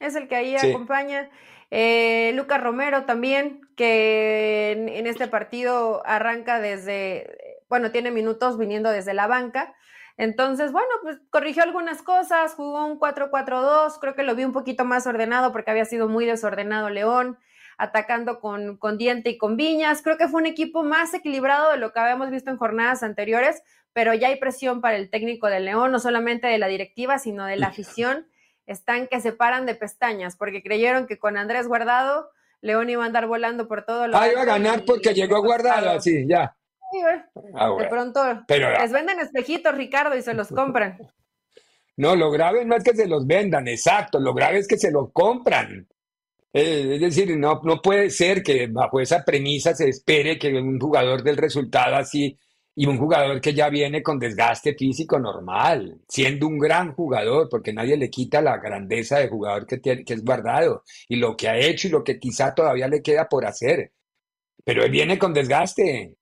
[0.00, 1.30] Es el que ahí acompaña.
[1.70, 7.36] Eh, Lucas Romero también, que en, este partido arranca desde,
[7.68, 9.74] bueno, tiene minutos viniendo desde la banca.
[10.16, 14.84] Entonces, bueno, pues corrigió algunas cosas, jugó un 4-4-2, creo que lo vi un poquito
[14.84, 17.38] más ordenado porque había sido muy desordenado León
[17.76, 20.02] atacando con, con Diente y con Viñas.
[20.02, 23.62] Creo que fue un equipo más equilibrado de lo que habíamos visto en jornadas anteriores,
[23.92, 27.44] pero ya hay presión para el técnico del León, no solamente de la directiva, sino
[27.46, 28.28] de la afición,
[28.66, 33.06] están que se paran de pestañas porque creyeron que con Andrés Guardado León iba a
[33.06, 36.56] andar volando por todo lo Ah, iba a ganar porque llegó Guardado, así, ya.
[37.54, 40.98] Ah, de pronto Pero, les venden espejitos, Ricardo, y se los compran.
[41.96, 44.90] No, lo grave no es que se los vendan, exacto, lo grave es que se
[44.90, 45.86] lo compran.
[46.52, 50.80] Eh, es decir, no, no puede ser que bajo esa premisa se espere que un
[50.80, 52.36] jugador del resultado así
[52.76, 57.72] y un jugador que ya viene con desgaste físico normal, siendo un gran jugador, porque
[57.72, 61.48] nadie le quita la grandeza de jugador que, tiene, que es guardado y lo que
[61.48, 63.92] ha hecho y lo que quizá todavía le queda por hacer.
[64.64, 66.16] Pero él viene con desgaste.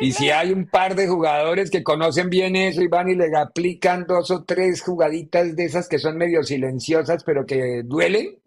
[0.00, 3.34] Y si hay un par de jugadores que conocen bien eso y van y le
[3.36, 8.38] aplican dos o tres jugaditas de esas que son medio silenciosas pero que duelen,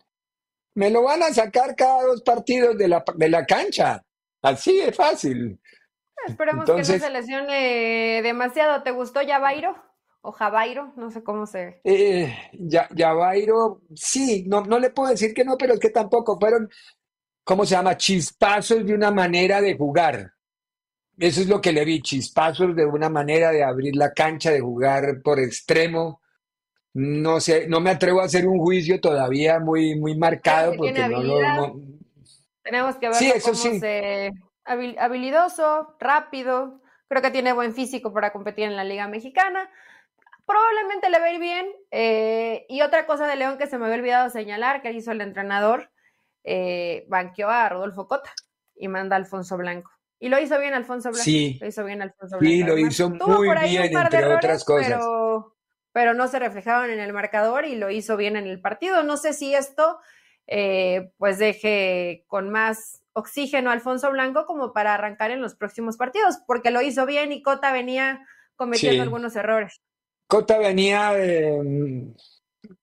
[0.75, 4.03] me lo van a sacar cada dos partidos de la, de la cancha.
[4.41, 5.59] Así de fácil.
[6.27, 8.83] Esperemos que no se lesione demasiado.
[8.83, 9.75] ¿Te gustó Javairo?
[10.21, 11.81] O Javairo, no sé cómo se.
[11.83, 16.39] Eh, ya, Javairo, sí, no, no le puedo decir que no, pero es que tampoco
[16.39, 16.69] fueron,
[17.43, 17.97] ¿cómo se llama?
[17.97, 20.31] Chispazos de una manera de jugar.
[21.21, 24.59] Eso es lo que le vi, chispazos de una manera de abrir la cancha, de
[24.59, 26.19] jugar por extremo.
[26.95, 31.21] No sé, no me atrevo a hacer un juicio todavía muy, muy marcado porque no,
[31.21, 31.79] lo
[32.63, 33.79] Tenemos que ver sí, eso sí.
[33.79, 34.31] se
[34.65, 39.69] habilidoso, rápido, creo que tiene buen físico para competir en la Liga Mexicana.
[40.47, 41.67] Probablemente le va a ir bien.
[41.91, 45.21] Eh, y otra cosa de León que se me había olvidado señalar, que hizo el
[45.21, 45.91] entrenador,
[46.43, 48.33] eh, banqueó a Rodolfo Cota
[48.75, 49.91] y manda a Alfonso Blanco.
[50.21, 51.23] Y lo hizo bien Alfonso Blanco.
[51.23, 51.57] Sí.
[51.59, 52.55] Lo hizo bien Alfonso Blanco.
[52.55, 54.87] Sí, lo hizo muy bien, entre otras cosas.
[54.87, 55.55] Pero,
[55.91, 59.01] pero, no se reflejaban en el marcador y lo hizo bien en el partido.
[59.01, 59.97] No sé si esto
[60.45, 65.97] eh, pues deje con más oxígeno a Alfonso Blanco como para arrancar en los próximos
[65.97, 68.23] partidos, porque lo hizo bien y Cota venía
[68.55, 69.81] cometiendo algunos errores.
[70.27, 71.13] Cota venía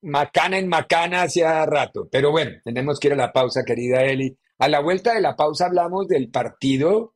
[0.03, 4.37] macana en macana hacía rato, pero bueno, tenemos que ir a la pausa, querida Eli.
[4.59, 7.14] A la vuelta de la pausa hablamos del partido.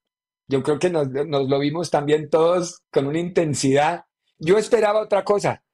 [0.52, 4.04] Yo creo que nos, nos lo vimos también todos con una intensidad.
[4.38, 5.64] Yo esperaba otra cosa.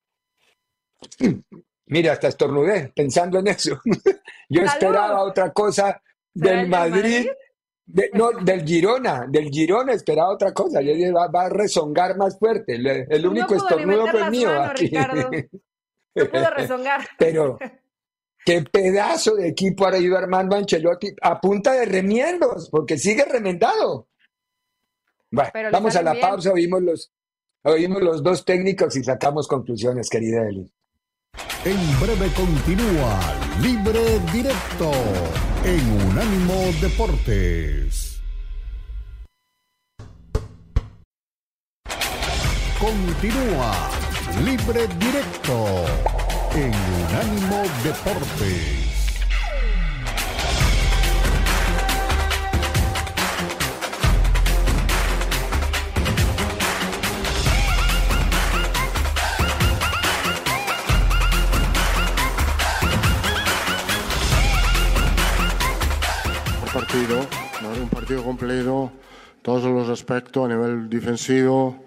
[1.87, 3.81] Mira, hasta estornudé pensando en eso.
[4.49, 6.01] Yo esperaba otra cosa
[6.33, 7.27] del Madrid,
[8.13, 12.77] no, del Girona, del Girona esperaba otra cosa, yo va, va a rezongar más fuerte,
[12.77, 14.91] el, único estornudo fue mío aquí.
[14.91, 17.07] No pudo rezongar.
[17.19, 17.59] Pero
[18.45, 24.09] qué pedazo de equipo ha ido Armando Ancelotti a punta de remiendos, porque sigue remendado.
[25.31, 27.13] Bueno, vamos a la pausa, oímos los,
[27.63, 30.71] oímos los dos técnicos y sacamos conclusiones, querida Eli.
[31.65, 33.21] En breve continúa
[33.61, 34.91] Libre Directo
[35.65, 38.21] en Unánimo Deportes.
[42.81, 43.91] Continúa
[44.45, 45.85] Libre Directo
[46.55, 48.88] en Unánimo Deportes.
[66.89, 67.21] Partido,
[67.83, 68.91] un partido completo,
[69.43, 71.85] todos los aspectos a nivel defensivo,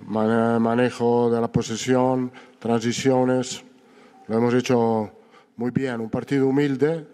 [0.00, 3.62] manejo de la posesión, transiciones,
[4.26, 5.08] lo hemos hecho
[5.56, 7.06] muy bien, un partido humilde.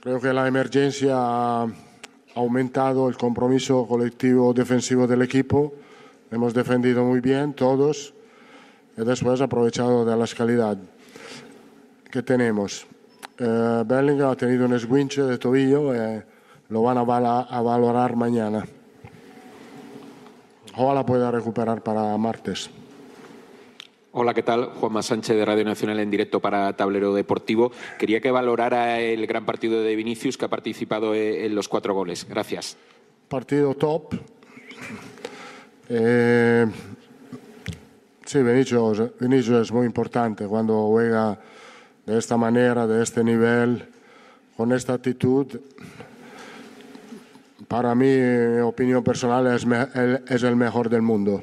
[0.00, 1.66] Creo que la emergencia ha
[2.36, 5.74] aumentado el compromiso colectivo defensivo del equipo.
[6.30, 8.14] Hemos defendido muy bien todos
[8.96, 10.78] y después aprovechado de la calidad
[12.10, 12.86] que tenemos.
[13.38, 16.22] Eh, Bellingham ha tenido un esguince de tobillo eh,
[16.68, 18.64] lo van a, a, valorar mañana.
[20.76, 22.70] Ojalá pueda recuperar para martes.
[24.12, 24.66] Hola, ¿qué tal?
[24.66, 27.72] Juanma Sánchez de Radio Nacional en directo para Tablero Deportivo.
[27.98, 31.94] Quería que valorara el gran partido de Vinicius que ha participado eh, en los cuatro
[31.94, 32.26] goles.
[32.28, 32.76] Gracias.
[33.28, 34.14] Partido top.
[35.88, 36.66] Eh,
[38.24, 41.38] sí, Vinicius, Vinicius es muy importante cuando juega
[42.06, 43.86] de esta manera, de este nivel,
[44.56, 45.60] con esta actitud,
[47.68, 49.66] para mí, opinión personal, es,
[50.28, 51.42] es el mejor del mundo.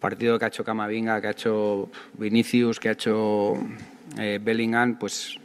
[0.00, 3.54] Partido que ha hecho Camavinga, que ha hecho Vinicius, que ha hecho
[4.16, 5.36] eh, Bellingham, pues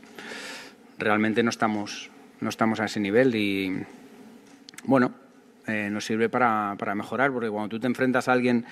[0.98, 3.84] realmente no estamos, no estamos a ese nivel y
[4.86, 5.12] bueno,
[5.68, 8.66] eh, nos sirve para, para mejorar, porque cuando tú te enfrentas a alguien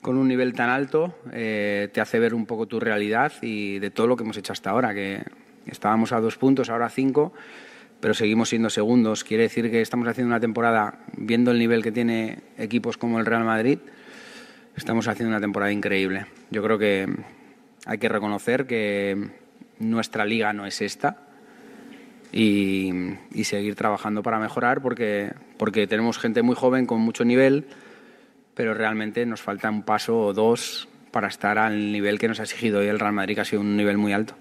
[0.00, 3.90] con un nivel tan alto eh, te hace ver un poco tu realidad y de
[3.90, 5.22] todo lo que hemos hecho hasta ahora, que
[5.66, 7.32] estábamos a dos puntos, ahora a cinco,
[8.00, 9.24] pero seguimos siendo segundos.
[9.24, 13.26] Quiere decir que estamos haciendo una temporada, viendo el nivel que tiene equipos como el
[13.26, 13.78] Real Madrid,
[14.74, 16.26] estamos haciendo una temporada increíble.
[16.50, 17.06] Yo creo que
[17.86, 19.28] hay que reconocer que
[19.78, 21.18] nuestra liga no es esta
[22.32, 22.90] y,
[23.32, 27.66] y seguir trabajando para mejorar porque, porque tenemos gente muy joven con mucho nivel,
[28.60, 32.42] pero realmente nos falta un paso o dos para estar al nivel que nos ha
[32.42, 34.34] exigido hoy el Real Madrid, que ha sido un nivel muy alto.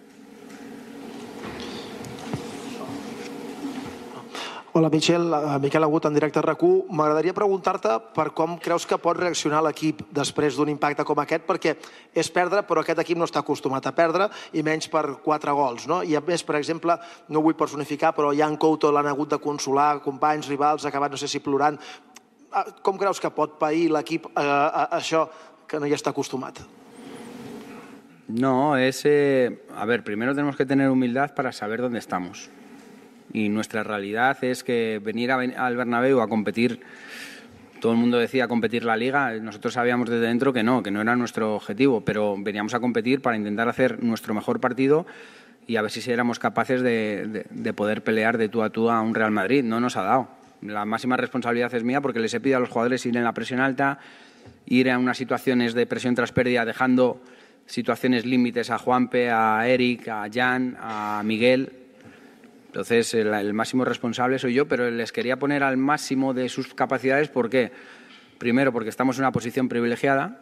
[4.71, 5.33] Hola, Michel.
[5.33, 6.91] Uh, Miquel Agut, en directe a RAC1.
[6.93, 11.73] M'agradaria preguntar-te per com creus que pot reaccionar l'equip després d'un impacte com aquest, perquè
[12.13, 15.87] és perdre, però aquest equip no està acostumat a perdre, i menys per quatre gols.
[15.89, 16.03] No?
[16.03, 20.03] I a més, per exemple, no vull personificar, però Jan Couto l'han hagut de consolar,
[20.05, 21.79] companys, rivals, acabat, no sé si plorant.
[22.49, 25.27] Uh, com creus que pot pair l'equip uh, uh, això
[25.69, 26.63] que no hi està acostumat?
[28.29, 29.03] No, es...
[29.05, 32.49] Eh, a ver, primero tenemos que tener humildad para saber dónde estamos.
[33.33, 36.81] Y nuestra realidad es que venir a, al Bernabéu a competir,
[37.81, 41.01] todo el mundo decía competir la liga, nosotros sabíamos desde dentro que no, que no
[41.01, 45.05] era nuestro objetivo, pero veníamos a competir para intentar hacer nuestro mejor partido
[45.67, 49.01] y a ver si éramos capaces de, de poder pelear de tú a tú a
[49.01, 49.63] un Real Madrid.
[49.63, 50.38] No nos ha dado.
[50.61, 53.33] La máxima responsabilidad es mía porque les he pedido a los jugadores ir en la
[53.33, 53.99] presión alta,
[54.65, 57.21] ir a unas situaciones de presión tras pérdida dejando
[57.65, 61.71] situaciones límites a Juanpe, a Eric, a Jan, a Miguel.
[62.67, 66.73] Entonces, el, el, máximo responsable soy yo, pero les quería poner al máximo de sus
[66.73, 67.29] capacidades.
[67.29, 67.71] ¿Por qué?
[68.37, 70.41] Primero, porque estamos en una posición privilegiada,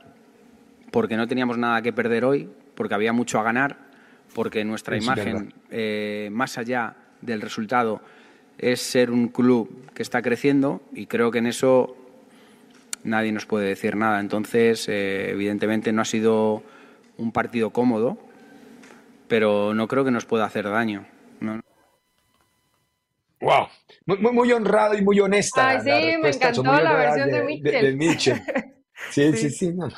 [0.92, 3.78] porque no teníamos nada que perder hoy, porque había mucho a ganar,
[4.34, 8.02] porque nuestra Es imagen, eh, más allá del resultado,
[8.58, 11.96] es ser un club que está creciendo y creo que en eso
[13.04, 14.20] nadie nos puede decir nada.
[14.20, 16.64] Entonces, eh, evidentemente no ha sido
[17.18, 18.18] un partido cómodo,
[19.28, 21.06] pero no creo que nos pueda hacer daño.
[21.40, 21.62] ¿no?
[23.40, 23.68] Wow,
[24.06, 25.70] muy, muy, honrado y muy honesta.
[25.70, 27.86] Ay, la sí, me encantó la versión de Mitchell.
[27.86, 28.42] de Mitchell.
[29.12, 29.50] Sí, sí, Sí.
[29.52, 29.96] sí, no, no,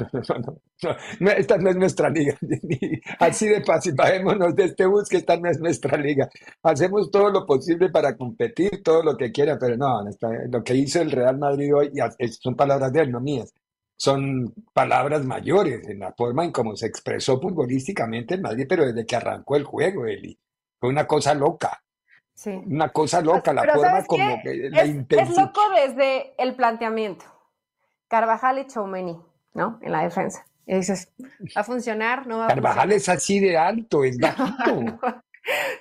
[0.84, 2.36] no, no, esta no es nuestra liga.
[3.20, 6.30] Así de fácil, bajémonos de este bus que esta no es nuestra liga.
[6.64, 10.04] Hacemos todo lo posible para competir, todo lo que quiera, pero no,
[10.52, 13.54] lo que hizo el Real Madrid hoy, es- son palabras de él, no mías,
[13.96, 19.06] son palabras mayores en la forma en cómo se expresó futbolísticamente el Madrid, pero desde
[19.06, 20.38] que arrancó el juego, Eli.
[20.80, 21.82] Fue una cosa loca,
[22.34, 22.52] Sí.
[22.52, 25.42] una cosa loca, la Pero forma ¿sabes como que la Es, es intensidad.
[25.48, 27.26] loco desde el planteamiento.
[28.10, 29.18] Carvajal y Choumeni,
[29.54, 29.80] ¿no?
[29.82, 30.46] En la defensa.
[30.66, 31.14] Y dices,
[31.56, 32.28] ¿va a funcionar?
[32.28, 32.98] ¿No va a Carvajal funcionar?
[32.98, 35.00] es así de alto, es bajito.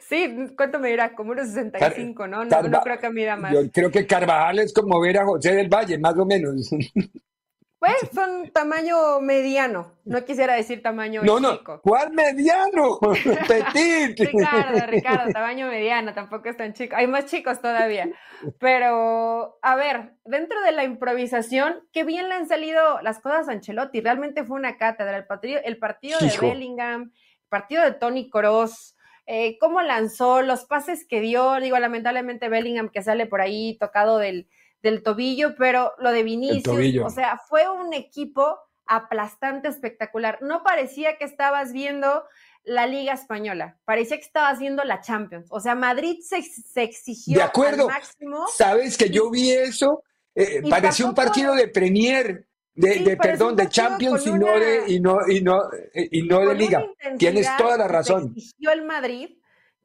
[0.00, 1.14] Sí, ¿cuánto me dirá?
[1.14, 2.44] Como unos 65, ¿no?
[2.44, 3.52] No, no creo que mida más.
[3.52, 6.70] Yo creo que Carvajal es como ver a José del Valle, más o menos.
[7.78, 9.98] Pues son tamaño mediano.
[10.04, 11.80] No quisiera decir tamaño No, no, chico.
[11.80, 12.98] ¿cuál mediano?
[13.48, 14.18] Petit.
[14.18, 16.96] Ricardo, Ricardo, tamaño mediano, tampoco es tan chico.
[16.96, 18.10] Hay más chicos todavía.
[18.58, 23.52] Pero, a ver, dentro de la improvisación, qué bien le han salido las cosas a
[23.52, 24.00] Ancelotti.
[24.00, 25.16] Realmente fue una cátedra.
[25.16, 26.36] El partido, el partido de.
[26.40, 31.60] Bellingham, el partido de Tony Kroos, eh, cómo lanzó, los pases que dio.
[31.60, 34.48] Digo, lamentablemente Bellingham que sale por ahí tocado del,
[34.82, 40.38] del tobillo, pero lo de Vinicius, o sea, fue un equipo aplastante, espectacular.
[40.40, 42.24] No parecía que estabas viendo
[42.64, 45.46] la Liga Española, parecía que estabas viendo la Champions.
[45.50, 47.88] O sea, Madrid se, se exigió De acuerdo.
[47.88, 48.46] al máximo.
[48.54, 50.02] ¿Sabes que yo vi eso?
[50.34, 54.36] Eh, parecía un partido de Premier, de, Sí, de parecía perdón, de Champions y no
[54.36, 55.62] una- de, y no, y no,
[55.94, 56.84] y no de Liga.
[57.18, 58.34] Tienes toda la razón.
[58.36, 59.36] exigió el Madrid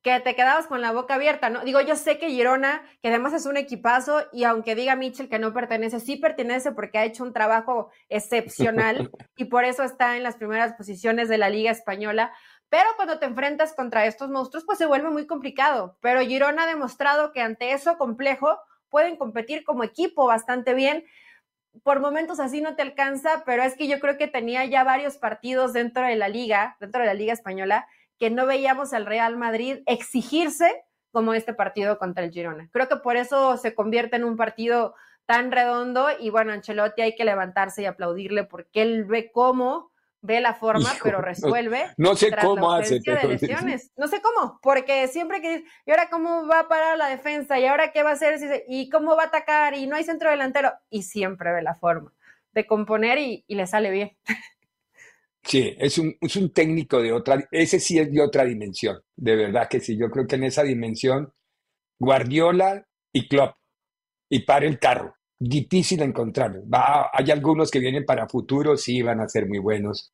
[0.03, 1.61] que te quedabas con la boca abierta, ¿no?
[1.61, 5.39] Digo, yo sé que Girona, que además es un equipazo, y aunque diga Mitchell que
[5.39, 10.23] no pertenece, sí pertenece porque ha hecho un trabajo excepcional y por eso está en
[10.23, 12.33] las primeras posiciones de la Liga Española.
[12.67, 15.97] Pero cuando te enfrentas contra estos monstruos, pues se vuelve muy complicado.
[16.01, 21.05] Pero Girona ha demostrado que ante eso complejo pueden competir como equipo bastante bien
[21.81, 25.17] por momentos así no te alcanza, pero es que yo creo que tenía ya varios
[25.17, 27.87] partidos dentro de la liga, dentro de la liga española,
[28.19, 32.69] que no veíamos al Real Madrid exigirse como este partido contra el Girona.
[32.71, 34.95] Creo que por eso se convierte en un partido
[35.25, 40.41] tan redondo y bueno, Ancelotti hay que levantarse y aplaudirle porque él ve cómo, ve
[40.41, 41.85] la forma, Hijo, pero resuelve.
[41.97, 43.91] no sé tras cómo la hace, de lesiones.
[43.95, 47.59] No sé cómo, porque siempre que ¿y ahora cómo va a parar la defensa?
[47.59, 48.63] ¿Y ahora qué va a hacer?
[48.67, 49.75] ¿Y cómo va a atacar?
[49.75, 50.73] Y no hay centro delantero.
[50.89, 52.11] Y siempre ve la forma
[52.53, 54.17] de componer y, y le sale bien.
[55.43, 59.35] Sí, es un, es un técnico de otra, ese sí es de otra dimensión, de
[59.35, 59.97] verdad que sí.
[59.97, 61.33] Yo creo que en esa dimensión,
[61.99, 63.55] Guardiola y Klopp,
[64.29, 66.63] y para el carro, difícil encontrarlos.
[66.63, 70.13] Va, hay algunos que vienen para futuro, sí, van a ser muy buenos.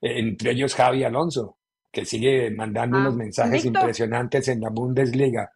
[0.00, 1.58] Entre ellos Javi Alonso,
[1.92, 5.52] que sigue mandando Ah, unos mensajes impresionantes en la Bundesliga.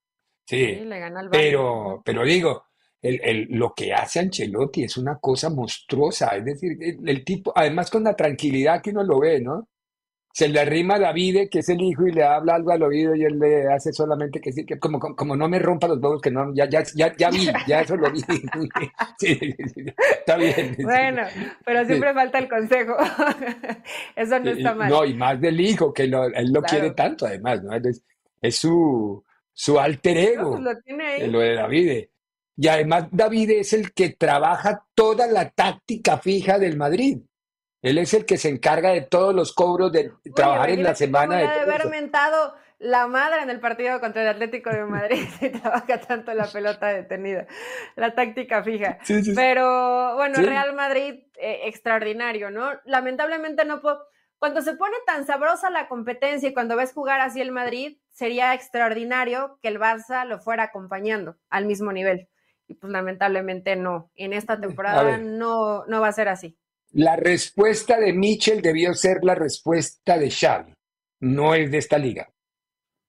[0.46, 1.30] Sí, Sí, le gana al Bayern.
[1.50, 2.64] pero, pero digo,
[3.04, 6.36] el, el- lo que hace Ancelotti es una cosa monstruosa.
[6.36, 9.68] Es decir, el, el tipo, además con la tranquilidad que uno lo ve, ¿no?
[10.36, 13.14] se le arrima a David, que es el hijo, y le habla algo al oído
[13.14, 15.98] y él le hace solamente que sí, que como, como, como no me rompa los
[16.02, 18.20] huevos, que no, ya, ya, ya, ya vi, ya eso lo vi.
[19.18, 19.84] Sí, sí, sí,
[20.18, 20.76] está bien.
[20.82, 21.22] Bueno,
[21.64, 22.96] pero siempre falta el consejo.
[24.16, 24.90] Eso no está mal.
[24.90, 26.66] No, y más del hijo, que lo- él lo Claro.
[26.80, 27.72] quiere tanto, además, ¿no?
[27.72, 28.02] Él Es,
[28.42, 31.30] es su, su alter No, ego, pues lo tiene ahí.
[31.30, 32.04] lo de David.
[32.56, 37.18] Y además David es el que trabaja toda la táctica fija del Madrid.
[37.82, 41.36] Él es el que se encarga de todos los cobros, de trabajar en la semana
[41.36, 45.50] de de haber mentado la madre en el partido contra el Atlético de Madrid si
[45.50, 47.46] trabaja tanto la pelota detenida,
[47.96, 48.98] la táctica fija.
[49.02, 49.32] Sí, sí, sí.
[49.34, 50.44] Pero bueno, Sí.
[50.44, 52.70] Real Madrid, eh, extraordinario, ¿no?
[52.84, 54.06] Lamentablemente no puedo.
[54.38, 58.52] Cuando se pone tan sabrosa la competencia y cuando ves jugar así el Madrid, sería
[58.52, 62.28] extraordinario que el Barça lo fuera acompañando al mismo nivel.
[62.66, 64.10] Y pues lamentablemente no.
[64.14, 66.56] En esta temporada no, no va a ser así.
[66.92, 70.72] La respuesta de Mitchell debió ser la respuesta de Xavi.
[71.20, 72.28] No es de esta liga.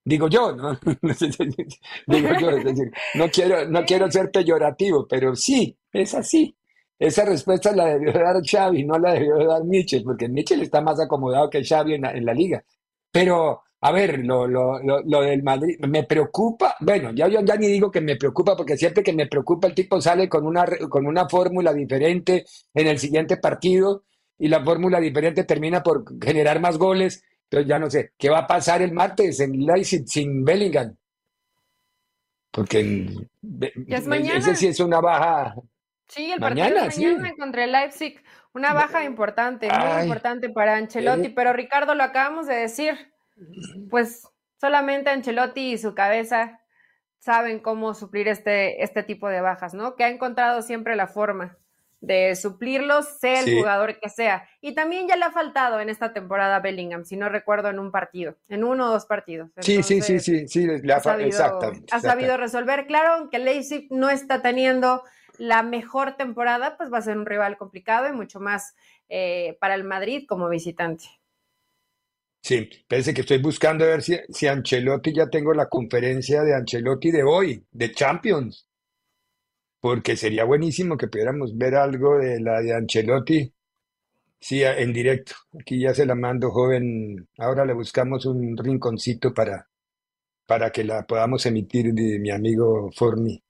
[0.03, 0.74] Digo yo, ¿no?
[2.08, 6.56] Digo yo, es decir, no quiero, no quiero ser peyorativo, pero sí, es así.
[6.97, 10.99] Esa respuesta la debió dar Xavi, no la debió dar Mitchell, porque Mitchell está más
[10.99, 12.64] acomodado que Xavi en la, en la liga.
[13.12, 17.56] Pero, a ver, lo, lo, lo, lo del Madrid, me preocupa, bueno, ya, yo ya
[17.56, 20.66] ni digo que me preocupa, porque siempre que me preocupa el tipo sale con una,
[20.90, 24.04] con una fórmula diferente en el siguiente partido
[24.40, 27.24] y la fórmula diferente termina por generar más goles.
[27.44, 30.96] Entonces ya no sé, ¿qué va a pasar el martes en Leipzig sin Bellingham?
[32.52, 33.08] Porque
[33.42, 34.40] Ya es mañana.
[34.40, 35.54] ese sí es una baja.
[36.08, 38.22] Sí, el Mañana, partido es mañana contra el Leipzig.
[38.54, 41.28] Una baja importante, muy importante para Ancelotti.
[41.28, 41.34] Eh.
[41.36, 43.14] Pero Ricardo, lo acabamos de decir.
[43.90, 44.28] Pues
[44.60, 46.60] solamente Ancelotti y su cabeza
[47.20, 49.96] saben cómo suplir este, este tipo de bajas, ¿no?
[49.96, 51.58] Que ha encontrado siempre la forma
[52.02, 53.58] de suplirlos, sea el Sí.
[53.58, 54.48] jugador que sea.
[54.62, 57.80] Y también ya le ha faltado en esta temporada a Bellingham, si no recuerdo, en
[57.80, 59.50] un partido, en uno o dos partidos.
[59.60, 61.88] Sí, sí, sí, sí, sí, le ha sabido, exactamente.
[61.92, 62.38] ha sabido exactamente.
[62.38, 62.86] resolver.
[62.86, 65.04] Claro, que Leipzig no está teniendo
[65.40, 68.76] la mejor temporada, pues va a ser un rival complicado y mucho más
[69.10, 71.06] eh, para el Madrid como visitante.
[72.46, 76.54] Sí, parece que estoy buscando a ver si, si Ancelotti ya tengo la conferencia de
[76.54, 78.68] Ancelotti de hoy, de Champions,
[79.80, 83.52] porque sería buenísimo que pudiéramos ver algo de la de Ancelotti,
[84.39, 85.34] sí, en directo.
[85.60, 87.28] Aquí ya se la mando, joven.
[87.39, 89.68] Ahora le buscamos un rinconcito para,
[90.46, 93.41] para que la podamos emitir de mi amigo Forni.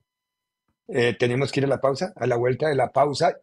[0.88, 3.36] Eh, tenemos que ir a la pausa, a la vuelta de la pausa.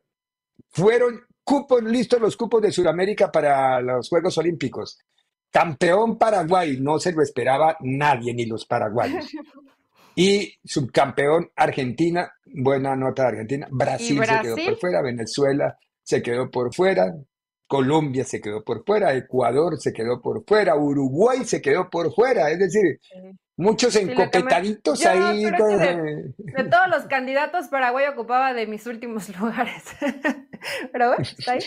[0.71, 4.99] Fueron cupos listos los cupos de Sudamérica para los Juegos Olímpicos.
[5.53, 9.31] Campeón Paraguay, no se lo esperaba nadie, ni los paraguayos.
[10.15, 13.69] Y subcampeón Argentina, buena nota de Argentina.
[13.71, 17.15] Brasil, se quedó por fuera, Venezuela se quedó por fuera,
[17.67, 22.51] Colombia se quedó por fuera, Ecuador se quedó por fuera, Uruguay se quedó por fuera.
[22.51, 23.01] Es decir,
[23.57, 25.51] muchos Sí, me- encopetaditos ahí.
[25.53, 29.85] con- de, de todos los candidatos, Paraguay ocupaba de mis últimos lugares.
[30.93, 31.61] Pero bueno, está ahí.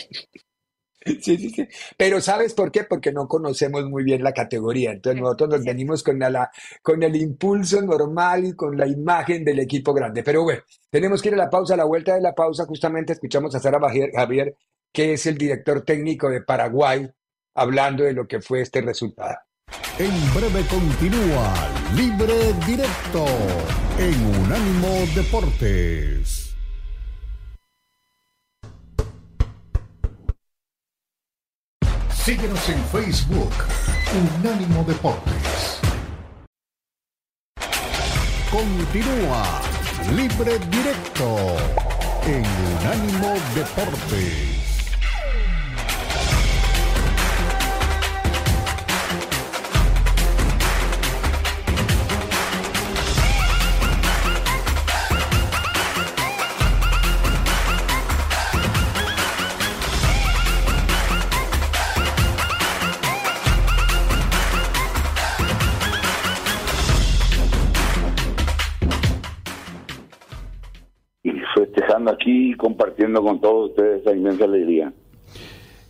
[1.20, 1.68] Sí, sí, sí.
[1.96, 2.84] Pero ¿sabes por qué?
[2.84, 4.92] Porque no conocemos muy bien la categoría.
[4.92, 6.50] Entonces nosotros nos venimos con la,
[6.82, 10.22] con el impulso normal y con la imagen del equipo grande.
[10.22, 11.74] Pero bueno, tenemos que ir a la pausa.
[11.74, 13.80] A la vuelta de la pausa justamente escuchamos a Sara
[14.14, 14.56] Javier,
[14.92, 17.08] que es el director técnico de Paraguay,
[17.54, 19.36] hablando de lo que fue este resultado.
[19.98, 21.54] En breve continúa
[21.94, 23.26] Libre Directo
[23.98, 26.45] en Unánimo Deportes.
[32.26, 33.52] Síguenos en Facebook,
[34.40, 35.78] Unánimo Deportes.
[38.50, 39.44] Continúa
[40.12, 41.36] Libre Directo
[42.26, 42.44] en
[42.80, 44.55] Unánimo Deportes.
[72.08, 74.92] Aquí compartiendo con todos ustedes esa inmensa alegría.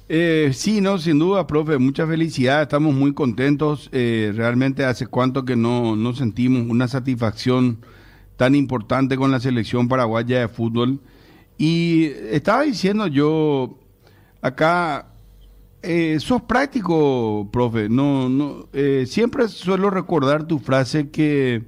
[0.09, 3.89] Eh, sí, no, sin duda, profe, mucha felicidad, estamos muy contentos.
[3.93, 7.79] eh, realmente hace cuánto que no, no sentimos una satisfacción
[8.37, 11.01] tan importante con la selección paraguaya de fútbol.
[11.59, 13.79] Y estaba diciendo yo,
[14.43, 15.09] acá,
[15.83, 21.63] eh, sos práctico, profe, no, no, eh, siempre suelo recordar tu frase que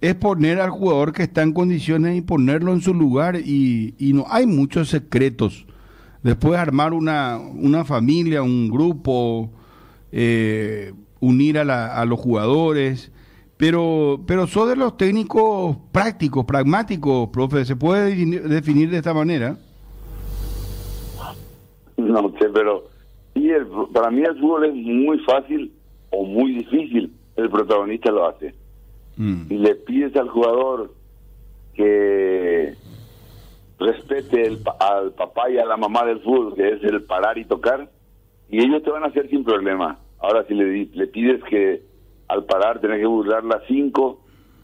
[0.00, 4.12] es poner al jugador que está en condiciones y ponerlo en su lugar y, y
[4.12, 5.66] no hay muchos secretos.
[6.22, 9.50] Después armar una, una familia, un grupo,
[10.12, 13.12] eh, unir a, la, a, los jugadores,
[13.56, 18.14] pero, pero son de los técnicos prácticos, pragmáticos, profe, ¿se puede
[18.48, 19.56] definir, de esta manera?
[21.96, 22.84] No sé, pero
[23.34, 23.48] sí,
[23.92, 25.72] para mí el fútbol es muy fácil
[26.10, 28.54] o muy difícil, el protagonista lo hace.
[29.16, 29.42] Mm.
[29.50, 30.92] Y le pides al jugador
[31.74, 32.74] que
[33.78, 37.44] respete el, al papá y a la mamá del fútbol, que es el parar y
[37.44, 37.90] tocar,
[38.48, 39.98] y ellos te van a hacer sin problema.
[40.18, 41.82] Ahora, si le, le pides que
[42.28, 44.20] al parar tenés que burlar las cinco,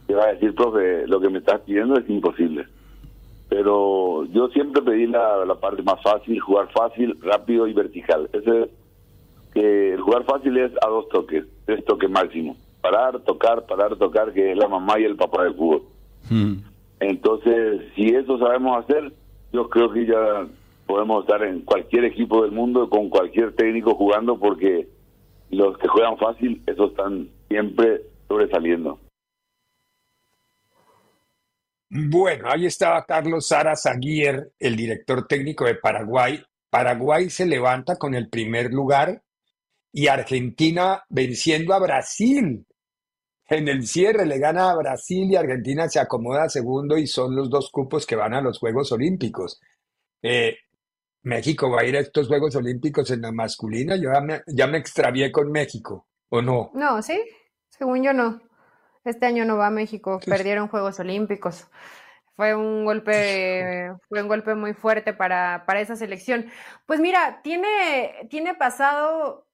[0.07, 2.67] te va a decir, profe, lo que me estás pidiendo es imposible.
[3.49, 8.29] Pero yo siempre pedí la, la parte más fácil, jugar fácil, rápido y vertical.
[8.33, 8.71] Ese
[9.53, 12.57] que el jugar fácil es a dos toques, tres toques máximo.
[12.83, 15.85] Parar, tocar, parar, tocar, que es la mamá y el papá del fútbol.
[16.29, 16.57] Hmm.
[17.01, 19.13] Entonces, si eso sabemos hacer,
[19.53, 20.47] yo creo que ya
[20.87, 24.89] podemos estar en cualquier equipo del mundo con cualquier técnico jugando porque
[25.51, 28.99] los que juegan fácil, esos están siempre sobresaliendo.
[31.91, 36.43] Bueno, ahí estaba Carlos Sara Zaguier, el director técnico de Paraguay.
[36.71, 39.23] Paraguay se levanta con el primer lugar
[39.93, 42.65] y Argentina venciendo a Brasil
[43.53, 47.51] en el cierre le gana a Brasil y Argentina se acomoda segundo y son los
[47.51, 49.61] dos cupos que van a los Juegos Olímpicos.
[50.23, 50.57] Eh,
[51.23, 53.97] México va a ir a estos Juegos Olímpicos en la masculina.
[53.97, 54.11] Yo
[54.47, 56.71] ya me, extravié con México, ¿o no?
[56.75, 57.21] No, sí,
[57.69, 58.41] según yo no.
[59.05, 61.69] Este año no va a México, perdieron Juegos Olímpicos.
[62.35, 66.47] Fue un golpe, fue un golpe muy fuerte para, para esa selección.
[66.87, 69.47] Pues mira, tiene, tiene pasado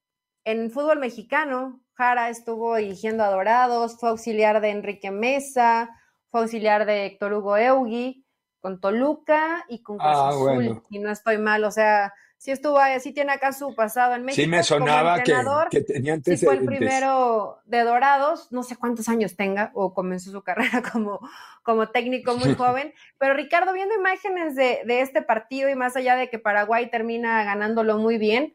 [0.44, 5.90] en fútbol mexicano, Jara estuvo dirigiendo a Dorados, fue auxiliar de Enrique Mesa,
[6.30, 8.24] fue auxiliar de Héctor Hugo Eugui,
[8.60, 12.78] con Toluca y con Cruz ah, Azul, y no estoy mal, o sea, sí estuvo
[12.78, 14.40] ahí, sí tiene acá su pasado en México.
[14.40, 15.34] Sí me sonaba que,
[15.72, 16.38] que, tenía antecedentes.
[16.38, 20.84] Sí fue el primero de Dorados, no sé cuántos años tenga, o comenzó su carrera
[20.92, 21.18] como,
[21.64, 26.14] como técnico muy joven, pero Ricardo, viendo imágenes de, de este partido y más allá
[26.14, 28.54] de que Paraguay termina ganándolo muy bien,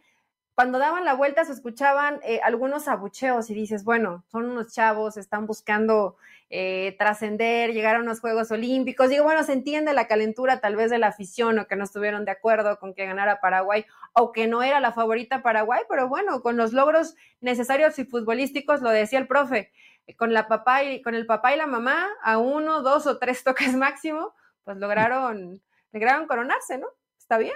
[0.56, 5.18] cuando daban la vuelta se escuchaban eh, algunos abucheos y dices, bueno, son unos chavos,
[5.18, 6.16] están buscando
[6.52, 9.10] eh, trascender, llegar a unos Juegos Olímpicos.
[9.10, 12.26] Digo, bueno, se entiende la calentura tal vez de la afición o que no estuvieron
[12.26, 16.44] de acuerdo con que ganara Paraguay o que no era la favorita Paraguay, pero bueno,
[16.44, 19.72] con los logros necesarios y futbolísticos, lo decía el profe,
[20.06, 23.18] eh, con la papá y con el papá y la mamá a uno, dos o
[23.18, 26.88] tres toques máximo, pues lograron, lograron coronarse, ¿no?
[27.18, 27.56] Está bien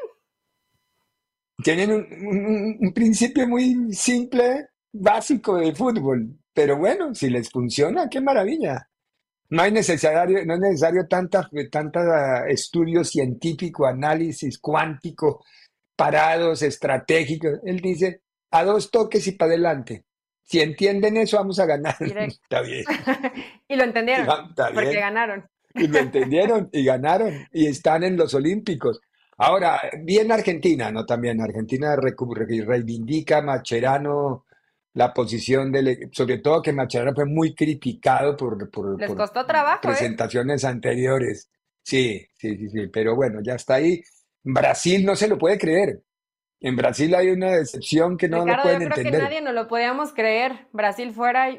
[1.63, 8.89] tienen un, principio muy simple, básico de fútbol, pero bueno, si les funciona, qué maravilla.
[9.49, 15.43] No hay necesario, no es necesario tanta, tanta estudio científico, análisis cuántico,
[15.95, 17.59] parados, estratégicos.
[17.63, 20.03] Él dice, a dos toques y para adelante.
[20.43, 21.95] Si entienden eso, vamos a ganar.
[21.99, 22.83] Está bien.
[23.67, 24.27] y lo entendieron,
[24.73, 25.49] porque ganaron.
[25.73, 28.99] Y lo entendieron y ganaron y están en los Olímpicos.
[29.37, 31.05] Ahora, bien Argentina, ¿no?
[31.05, 34.45] También Argentina reivindica Macherano
[34.93, 39.77] la posición del, sobre todo que Macherano fue muy criticado por, por, Les costó trabajo,
[39.77, 39.91] ¿eh?
[39.91, 41.51] presentaciones anteriores.
[41.83, 44.01] Sí, sí, sí, sí, pero bueno, ya está ahí.
[44.43, 46.01] Brasil no se lo puede creer.
[46.59, 49.67] En Brasil hay una decepción que no lo pueden yo creo que nadie no lo
[49.67, 50.67] podíamos creer.
[50.71, 51.49] Brasil fuera,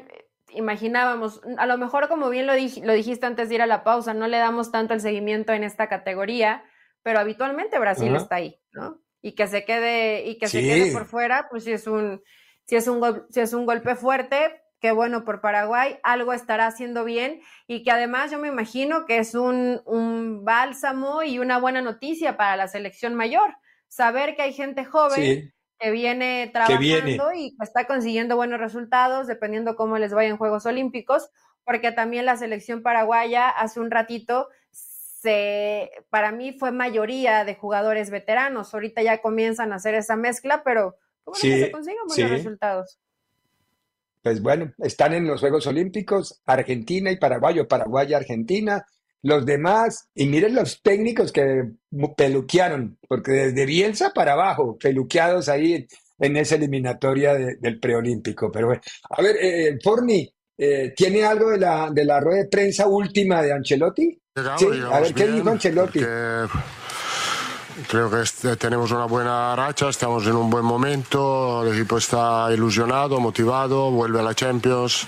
[0.49, 4.13] imaginábamos, a lo mejor como bien lo, lo dijiste antes de ir a la pausa,
[4.13, 6.63] no le damos tanto el seguimiento en esta categoría
[7.03, 9.01] pero habitualmente Brasil está ahí, ¿no?
[9.21, 12.21] Y que se quede, y que se quede por fuera, pues si es un,
[12.65, 17.03] si es un, si es un golpe fuerte, qué bueno por Paraguay, algo estará haciendo
[17.03, 21.81] bien y que además yo me imagino que es un, un bálsamo y una buena
[21.81, 23.55] noticia para la selección mayor,
[23.87, 26.49] saber que hay gente joven que viene.
[26.53, 31.29] trabajando y que está consiguiendo buenos resultados dependiendo cómo les vaya en Juegos Olímpicos,
[31.65, 34.49] porque también la selección paraguaya hace un ratito
[35.21, 38.73] se, para mí fue mayoría de jugadores veteranos.
[38.73, 42.99] Ahorita ya comienzan a hacer esa mezcla, pero ¿cómo que se consiguen buenos resultados?
[44.21, 48.85] Pues bueno, están en los Juegos Olímpicos, Argentina y Paraguay, o Paraguay y Argentina.
[49.21, 51.63] Los demás, y miren los técnicos que
[52.15, 55.87] peluquearon, porque desde Bielsa para abajo, peluqueados ahí
[56.19, 58.49] en esa eliminatoria del preolímpico.
[58.51, 62.49] Pero bueno, a ver, eh, Forni, eh, ¿tiene algo de la, de la rueda de
[62.49, 64.18] prensa última de Ancelotti?
[64.57, 65.99] Sí, a ver, ¿qué dijo Ancelotti?
[67.87, 72.49] Creo que este, tenemos una buena racha, estamos en un buen momento, el equipo está
[72.51, 75.07] ilusionado, motivado, vuelve a la Champions,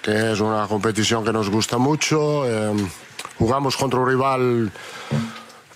[0.00, 2.46] que es una competición que nos gusta mucho.
[2.46, 2.74] Eh,
[3.38, 4.72] jugamos contra un rival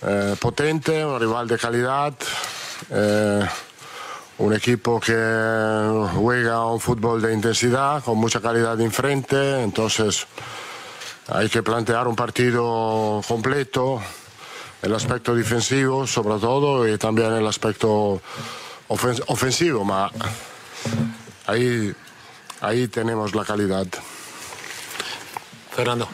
[0.01, 2.13] eh, potente, un rival de calidad,
[2.89, 3.45] eh,
[4.37, 10.27] un equipo que juega un fútbol de intensidad, con mucha calidad de enfrente, entonces
[11.27, 14.01] hay que plantear un partido completo,
[14.81, 18.21] el aspecto defensivo sobre todo y también el aspecto
[18.87, 20.11] ofensivo, pero
[21.47, 21.93] ahí,
[22.61, 23.87] ahí tenemos la calidad.
[25.71, 26.07] Fernando.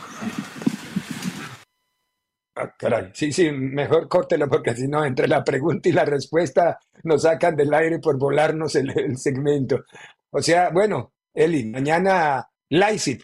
[2.55, 3.11] Ah, caray.
[3.13, 7.55] Sí, sí, mejor córtelo porque si no, entre la pregunta y la respuesta nos sacan
[7.55, 9.85] del aire por volarnos el, segmento.
[10.29, 13.23] O sea, bueno, Eli, mañana Leipzig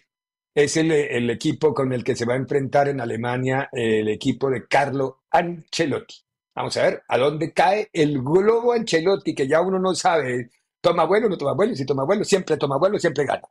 [0.56, 4.50] es el, el, equipo con el que se va a enfrentar en Alemania el equipo
[4.50, 6.16] de Carlo Ancelotti.
[6.56, 10.50] Vamos a ver a dónde cae el globo Ancelotti, que ya uno no sabe,
[10.80, 13.44] toma vuelo, no toma vuelo, si toma vuelo, siempre toma vuelo, siempre gana.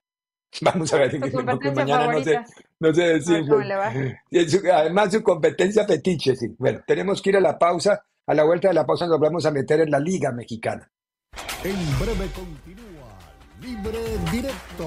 [0.62, 2.40] Vamos a ver, porque mañana no sé,
[2.80, 3.58] no sé decirlo.
[4.72, 6.54] Además, su competencia fetiche, sí.
[6.58, 8.02] Bueno, tenemos que ir a la pausa.
[8.26, 10.90] A la vuelta de la pausa nos vamos a meter en la Liga Mexicana.
[11.62, 13.18] En breve continúa
[13.60, 13.98] Libre
[14.32, 14.86] Directo.